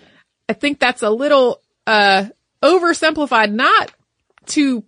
I 0.47 0.53
think 0.53 0.79
that's 0.79 1.03
a 1.03 1.09
little 1.09 1.61
uh, 1.85 2.27
oversimplified, 2.61 3.51
not 3.51 3.91
to 4.47 4.83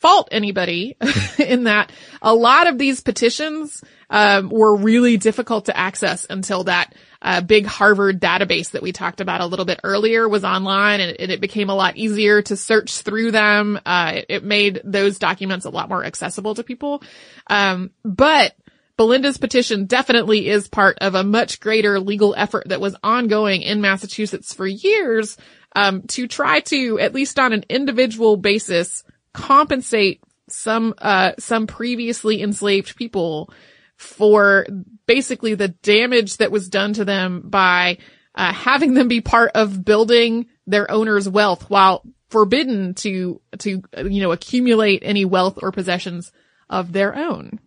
fault 0.00 0.28
anybody 0.30 0.96
in 1.38 1.64
that 1.64 1.90
a 2.22 2.34
lot 2.34 2.66
of 2.68 2.78
these 2.78 3.00
petitions 3.00 3.82
um, 4.10 4.48
were 4.48 4.76
really 4.76 5.16
difficult 5.16 5.66
to 5.66 5.76
access 5.76 6.26
until 6.30 6.64
that 6.64 6.94
uh, 7.20 7.40
big 7.40 7.66
Harvard 7.66 8.20
database 8.20 8.70
that 8.70 8.82
we 8.82 8.92
talked 8.92 9.20
about 9.20 9.40
a 9.40 9.46
little 9.46 9.64
bit 9.64 9.80
earlier 9.82 10.28
was 10.28 10.44
online 10.44 11.00
and, 11.00 11.16
it 11.18 11.40
became 11.40 11.68
a 11.68 11.74
lot 11.74 11.96
easier 11.96 12.40
to 12.42 12.56
search 12.56 13.00
through 13.00 13.32
them. 13.32 13.78
Uh, 13.84 14.12
it, 14.16 14.26
it, 14.28 14.44
made 14.44 14.80
those 14.84 15.18
documents 15.18 15.66
a 15.66 15.70
lot 15.70 15.88
more 15.88 16.04
accessible 16.04 16.54
to 16.54 16.62
people. 16.62 17.02
Um, 17.48 17.90
but 18.04 18.54
Belinda's 18.96 19.36
petition 19.36 19.86
definitely 19.86 20.48
is 20.48 20.68
part 20.68 20.98
of 21.00 21.14
a 21.14 21.24
much 21.24 21.60
greater 21.60 21.98
legal 22.00 22.34
effort 22.36 22.68
that 22.68 22.80
was 22.80 22.96
ongoing 23.02 23.62
in 23.62 23.80
Massachusetts 23.80 24.54
for 24.54 24.66
years 24.66 25.36
um, 25.74 26.02
to 26.08 26.26
try 26.26 26.60
to, 26.60 26.98
at 26.98 27.14
least 27.14 27.38
on 27.38 27.52
an 27.52 27.64
individual 27.68 28.36
basis, 28.36 29.04
compensate 29.32 30.22
some, 30.48 30.94
uh, 30.98 31.32
some 31.38 31.66
previously 31.66 32.42
enslaved 32.42 32.96
people 32.96 33.52
for 33.96 34.66
basically 35.06 35.54
the 35.54 35.68
damage 35.68 36.38
that 36.38 36.50
was 36.50 36.68
done 36.68 36.92
to 36.94 37.04
them 37.04 37.42
by, 37.44 37.98
uh, 38.34 38.52
having 38.52 38.94
them 38.94 39.08
be 39.08 39.20
part 39.20 39.50
of 39.54 39.84
building 39.84 40.46
their 40.66 40.90
owner's 40.90 41.28
wealth 41.28 41.68
while 41.68 42.02
forbidden 42.30 42.94
to, 42.94 43.40
to, 43.58 43.82
you 43.96 44.22
know, 44.22 44.32
accumulate 44.32 45.02
any 45.04 45.24
wealth 45.24 45.58
or 45.62 45.72
possessions 45.72 46.30
of 46.70 46.92
their 46.92 47.16
own. 47.16 47.58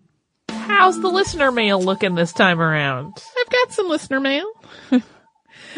How's 0.49 0.99
the 1.01 1.09
listener 1.09 1.51
mail 1.51 1.81
looking 1.81 2.15
this 2.15 2.33
time 2.33 2.61
around? 2.61 3.13
I've 3.39 3.49
got 3.51 3.73
some 3.73 3.89
listener 3.89 4.19
mail. 4.19 4.45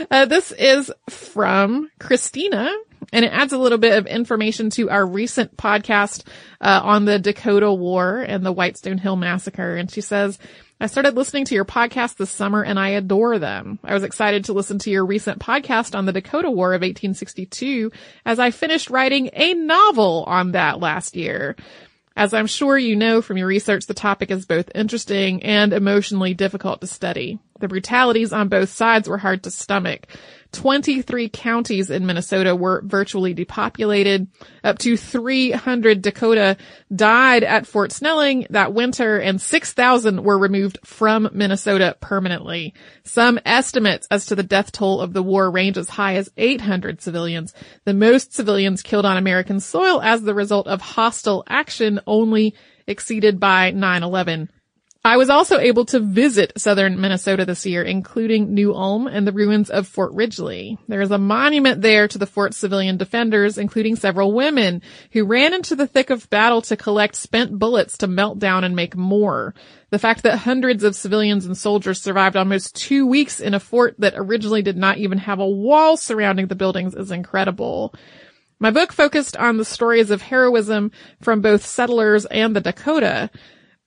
Uh, 0.10 0.26
this 0.26 0.52
is 0.52 0.92
from 1.10 1.90
Christina 2.00 2.72
and 3.12 3.26
it 3.26 3.32
adds 3.32 3.54
a 3.54 3.58
little 3.58 3.78
bit 3.78 3.98
of 3.98 4.08
information 4.08 4.70
to 4.72 4.90
our 4.90 5.06
recent 5.06 5.56
podcast 5.56 6.26
uh, 6.62 6.82
on 6.84 7.06
the 7.06 7.20
Dakota 7.20 7.72
War 7.72 8.20
and 8.20 8.46
the 8.46 8.52
Whitestone 8.52 8.98
Hill 8.98 9.16
Massacre. 9.16 9.76
And 9.76 9.90
she 9.90 10.02
says, 10.02 10.40
I 10.80 10.88
started 10.88 11.16
listening 11.16 11.46
to 11.46 11.56
your 11.56 11.64
podcast 11.64 12.18
this 12.18 12.32
summer 12.32 12.64
and 12.64 12.80
I 12.80 12.90
adore 12.90 13.40
them. 13.40 13.80
I 13.84 13.94
was 13.94 14.04
excited 14.04 14.46
to 14.46 14.54
listen 14.54 14.80
to 14.80 14.90
your 14.90 15.06
recent 15.06 15.40
podcast 15.40 15.96
on 15.96 16.06
the 16.06 16.12
Dakota 16.12 16.50
War 16.50 16.74
of 16.74 16.82
1862 16.82 17.92
as 18.26 18.40
I 18.40 18.52
finished 18.52 18.90
writing 18.90 19.30
a 19.34 19.54
novel 19.54 20.24
on 20.28 20.54
that 20.54 20.80
last 20.80 21.16
year. 21.16 21.56
As 22.16 22.34
I'm 22.34 22.46
sure 22.46 22.78
you 22.78 22.96
know 22.96 23.22
from 23.24 23.38
your 23.38 23.48
research, 23.48 23.88
the 23.88 23.96
topic 23.96 24.30
is 24.30 24.46
both 24.46 24.70
interesting 24.76 25.42
and 25.42 25.74
emotionally 25.74 26.36
difficult 26.36 26.82
to 26.82 26.88
study. 26.88 27.40
The 27.60 27.68
brutalities 27.68 28.32
on 28.32 28.50
both 28.50 28.70
sides 28.70 29.10
were 29.10 29.18
hard 29.18 29.44
to 29.44 29.52
stomach. 29.52 30.06
23 30.54 31.30
counties 31.30 31.90
in 31.90 32.06
Minnesota 32.06 32.56
were 32.56 32.82
virtually 32.86 33.34
depopulated. 33.34 34.28
Up 34.64 34.78
to 34.80 34.96
300 34.96 36.02
Dakota 36.02 36.58
died 36.96 37.44
at 37.44 37.68
Fort 37.68 37.92
Snelling 37.92 38.48
that 38.52 38.74
winter 38.74 39.20
and 39.20 39.42
6,000 39.42 40.24
were 40.24 40.38
removed 40.38 40.80
from 40.86 41.30
Minnesota 41.34 41.98
permanently. 42.00 42.74
Some 43.04 43.40
estimates 43.46 44.08
as 44.10 44.28
to 44.28 44.36
the 44.36 44.44
death 44.44 44.72
toll 44.72 45.02
of 45.02 45.14
the 45.14 45.24
war 45.24 45.52
range 45.52 45.78
as 45.78 45.90
high 45.90 46.16
as 46.16 46.32
800 46.38 47.02
civilians. 47.02 47.54
The 47.86 47.94
most 47.94 48.34
civilians 48.34 48.82
killed 48.82 49.06
on 49.06 49.18
American 49.18 49.60
soil 49.60 50.02
as 50.02 50.22
the 50.22 50.34
result 50.34 50.68
of 50.68 50.82
hostile 50.82 51.44
action 51.48 52.00
only 52.08 52.56
exceeded 52.88 53.40
by 53.40 53.72
9-11. 53.72 54.50
I 55.06 55.18
was 55.18 55.30
also 55.30 55.60
able 55.60 55.84
to 55.88 56.00
visit 56.00 56.54
southern 56.58 57.02
Minnesota 57.02 57.44
this 57.44 57.66
year, 57.66 57.84
including 57.84 58.54
New 58.54 58.74
Ulm 58.74 59.06
and 59.06 59.28
the 59.28 59.34
ruins 59.34 59.70
of 59.70 59.86
Fort 59.86 60.14
Ridgely. 60.14 60.78
There 60.88 61.02
is 61.02 61.12
a 61.12 61.18
monument 61.18 61.82
there 61.82 62.08
to 62.08 62.18
the 62.18 62.26
fort's 62.26 62.56
civilian 62.56 62.96
defenders, 62.96 63.58
including 63.58 63.98
several 63.98 64.32
women 64.32 64.82
who 65.12 65.26
ran 65.26 65.54
into 65.54 65.76
the 65.76 65.88
thick 65.88 66.10
of 66.10 66.30
battle 66.30 66.62
to 66.62 66.78
collect 66.78 67.18
spent 67.18 67.60
bullets 67.60 67.98
to 67.98 68.08
melt 68.08 68.40
down 68.40 68.64
and 68.64 68.78
make 68.78 68.96
more. 68.96 69.54
The 69.90 70.00
fact 70.00 70.24
that 70.24 70.38
hundreds 70.38 70.86
of 70.86 70.96
civilians 70.96 71.46
and 71.46 71.58
soldiers 71.58 72.02
survived 72.02 72.38
almost 72.38 72.74
two 72.74 73.06
weeks 73.06 73.42
in 73.42 73.54
a 73.54 73.60
fort 73.60 73.96
that 74.00 74.14
originally 74.16 74.62
did 74.62 74.78
not 74.78 75.00
even 75.00 75.18
have 75.18 75.40
a 75.40 75.46
wall 75.46 75.98
surrounding 75.98 76.48
the 76.48 76.56
buildings 76.56 76.96
is 76.96 77.12
incredible. 77.12 77.94
My 78.58 78.72
book 78.72 78.94
focused 78.94 79.36
on 79.36 79.58
the 79.58 79.66
stories 79.66 80.12
of 80.12 80.22
heroism 80.22 80.94
from 81.22 81.42
both 81.42 81.66
settlers 81.66 82.26
and 82.28 82.56
the 82.56 82.62
Dakota. 82.62 83.30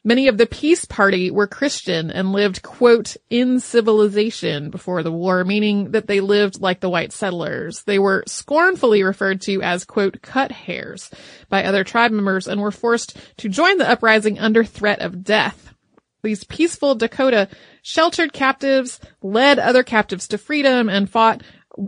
Many 0.07 0.29
of 0.29 0.38
the 0.38 0.47
peace 0.47 0.85
party 0.85 1.33
were 1.33 1.49
Christian 1.49 2.12
and 2.12 2.31
lived, 2.31 2.62
quote, 2.62 3.16
in 3.29 3.59
civilization 3.59 4.71
before 4.71 5.03
the 5.03 5.11
war, 5.11 5.42
meaning 5.42 5.90
that 5.90 6.07
they 6.07 6.21
lived 6.21 6.61
like 6.61 6.79
the 6.79 6.88
white 6.88 7.12
settlers. 7.12 7.83
They 7.83 7.99
were 7.99 8.23
scornfully 8.29 9.03
referred 9.03 9.40
to 9.42 9.62
as, 9.62 9.85
quote, 9.85 10.23
cut 10.23 10.53
hairs 10.53 11.11
by 11.49 11.64
other 11.64 11.83
tribe 11.83 12.12
members 12.12 12.47
and 12.47 12.61
were 12.61 12.71
forced 12.71 13.19
to 13.38 13.49
join 13.49 13.79
the 13.79 13.90
uprising 13.90 14.38
under 14.38 14.62
threat 14.62 15.01
of 15.01 15.25
death. 15.25 15.75
These 16.23 16.45
peaceful 16.45 16.95
Dakota 16.95 17.49
sheltered 17.83 18.33
captives, 18.33 19.01
led 19.23 19.59
other 19.59 19.83
captives 19.83 20.29
to 20.29 20.38
freedom, 20.38 20.88
and 20.88 21.11
fought 21.11 21.42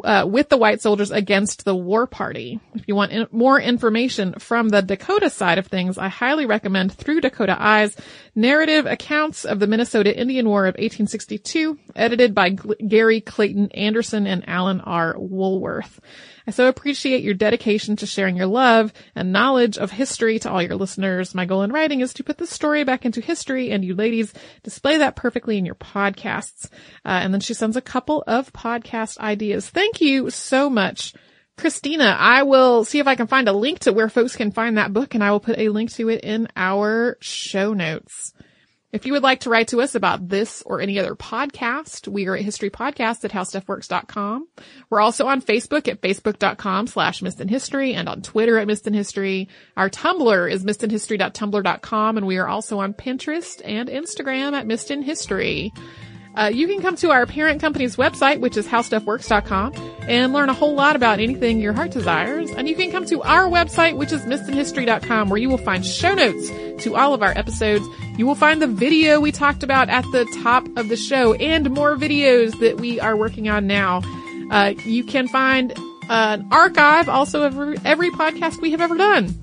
uh, 0.04 0.26
with 0.28 0.48
the 0.48 0.56
white 0.56 0.80
soldiers 0.80 1.10
against 1.10 1.64
the 1.64 1.74
war 1.74 2.06
party. 2.06 2.60
If 2.74 2.84
you 2.86 2.94
want 2.94 3.12
in- 3.12 3.26
more 3.30 3.60
information 3.60 4.34
from 4.38 4.68
the 4.68 4.82
Dakota 4.82 5.30
side 5.30 5.58
of 5.58 5.66
things, 5.66 5.98
I 5.98 6.08
highly 6.08 6.46
recommend 6.46 6.92
Through 6.92 7.22
Dakota 7.22 7.56
Eyes, 7.58 7.96
narrative 8.34 8.86
accounts 8.86 9.44
of 9.44 9.58
the 9.58 9.66
Minnesota 9.66 10.16
Indian 10.16 10.48
War 10.48 10.66
of 10.66 10.74
1862, 10.74 11.78
edited 11.96 12.34
by 12.34 12.50
G- 12.50 12.58
Gary 12.86 13.20
Clayton 13.20 13.70
Anderson 13.72 14.26
and 14.26 14.48
Alan 14.48 14.80
R. 14.80 15.14
Woolworth. 15.18 16.00
I 16.48 16.50
so 16.50 16.66
appreciate 16.66 17.22
your 17.22 17.34
dedication 17.34 17.96
to 17.96 18.06
sharing 18.06 18.34
your 18.34 18.46
love 18.46 18.90
and 19.14 19.34
knowledge 19.34 19.76
of 19.76 19.90
history 19.90 20.38
to 20.38 20.50
all 20.50 20.62
your 20.62 20.76
listeners. 20.76 21.34
My 21.34 21.44
goal 21.44 21.60
in 21.60 21.72
writing 21.72 22.00
is 22.00 22.14
to 22.14 22.24
put 22.24 22.38
the 22.38 22.46
story 22.46 22.84
back 22.84 23.04
into 23.04 23.20
history 23.20 23.70
and 23.70 23.84
you 23.84 23.94
ladies 23.94 24.32
display 24.62 24.96
that 24.96 25.14
perfectly 25.14 25.58
in 25.58 25.66
your 25.66 25.74
podcasts. 25.74 26.70
Uh, 27.04 27.20
and 27.20 27.34
then 27.34 27.42
she 27.42 27.52
sends 27.52 27.76
a 27.76 27.82
couple 27.82 28.24
of 28.26 28.50
podcast 28.54 29.18
ideas. 29.18 29.68
Thank 29.78 30.00
you 30.00 30.30
so 30.30 30.68
much. 30.68 31.14
Christina, 31.56 32.16
I 32.18 32.42
will 32.42 32.82
see 32.82 32.98
if 32.98 33.06
I 33.06 33.14
can 33.14 33.28
find 33.28 33.46
a 33.46 33.52
link 33.52 33.78
to 33.80 33.92
where 33.92 34.08
folks 34.08 34.34
can 34.34 34.50
find 34.50 34.76
that 34.76 34.92
book 34.92 35.14
and 35.14 35.22
I 35.22 35.30
will 35.30 35.38
put 35.38 35.56
a 35.56 35.68
link 35.68 35.92
to 35.92 36.08
it 36.08 36.24
in 36.24 36.48
our 36.56 37.16
show 37.20 37.74
notes. 37.74 38.32
If 38.90 39.06
you 39.06 39.12
would 39.12 39.22
like 39.22 39.40
to 39.40 39.50
write 39.50 39.68
to 39.68 39.80
us 39.80 39.94
about 39.94 40.28
this 40.28 40.64
or 40.66 40.80
any 40.80 40.98
other 40.98 41.14
podcast, 41.14 42.08
we 42.08 42.26
are 42.26 42.34
at 42.34 42.42
History 42.42 42.70
Podcast 42.70 43.24
at 43.24 43.30
HowStuffWorks.com. 43.30 44.48
We're 44.90 45.00
also 45.00 45.28
on 45.28 45.42
Facebook 45.42 45.86
at 45.86 46.00
Facebook.com 46.00 46.88
slash 46.88 47.20
History 47.20 47.94
and 47.94 48.08
on 48.08 48.22
Twitter 48.22 48.58
at 48.58 48.66
History. 48.66 49.48
Our 49.76 49.88
Tumblr 49.88 50.50
is 50.50 50.64
MissedInHistory.tumblr.com 50.64 52.16
and 52.16 52.26
we 52.26 52.38
are 52.38 52.48
also 52.48 52.80
on 52.80 52.94
Pinterest 52.94 53.62
and 53.64 53.88
Instagram 53.88 54.54
at 54.54 54.90
in 54.90 55.02
History. 55.02 55.72
Uh, 56.38 56.46
you 56.46 56.68
can 56.68 56.80
come 56.80 56.94
to 56.94 57.10
our 57.10 57.26
parent 57.26 57.60
company's 57.60 57.96
website, 57.96 58.38
which 58.38 58.56
is 58.56 58.64
howstuffworks.com, 58.64 59.72
and 60.02 60.32
learn 60.32 60.48
a 60.48 60.54
whole 60.54 60.72
lot 60.72 60.94
about 60.94 61.18
anything 61.18 61.58
your 61.58 61.72
heart 61.72 61.90
desires. 61.90 62.48
And 62.52 62.68
you 62.68 62.76
can 62.76 62.92
come 62.92 63.04
to 63.06 63.20
our 63.22 63.48
website, 63.48 63.96
which 63.96 64.12
is 64.12 64.22
missedinhistory.com, 64.22 65.30
where 65.30 65.38
you 65.38 65.48
will 65.48 65.58
find 65.58 65.84
show 65.84 66.14
notes 66.14 66.48
to 66.84 66.94
all 66.94 67.12
of 67.12 67.24
our 67.24 67.36
episodes. 67.36 67.84
You 68.16 68.24
will 68.24 68.36
find 68.36 68.62
the 68.62 68.68
video 68.68 69.18
we 69.18 69.32
talked 69.32 69.64
about 69.64 69.88
at 69.88 70.04
the 70.12 70.26
top 70.44 70.64
of 70.76 70.88
the 70.88 70.96
show 70.96 71.34
and 71.34 71.70
more 71.70 71.96
videos 71.96 72.56
that 72.60 72.76
we 72.76 73.00
are 73.00 73.16
working 73.16 73.48
on 73.48 73.66
now. 73.66 74.02
Uh, 74.52 74.74
you 74.84 75.02
can 75.02 75.26
find 75.26 75.76
an 76.08 76.46
archive 76.52 77.08
also 77.08 77.42
of 77.42 77.84
every 77.84 78.10
podcast 78.10 78.62
we 78.62 78.70
have 78.70 78.80
ever 78.80 78.96
done. 78.96 79.34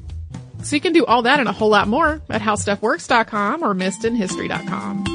So 0.64 0.78
you 0.78 0.82
can 0.82 0.94
do 0.94 1.06
all 1.06 1.24
that 1.24 1.42
and 1.42 1.50
a 1.50 1.52
whole 1.52 1.70
lot 1.70 1.90
more 1.90 2.22
at 2.30 2.42
howstuffworks.com 2.42 3.64
or 3.64 3.76
missedinhistory.com. 3.76 5.14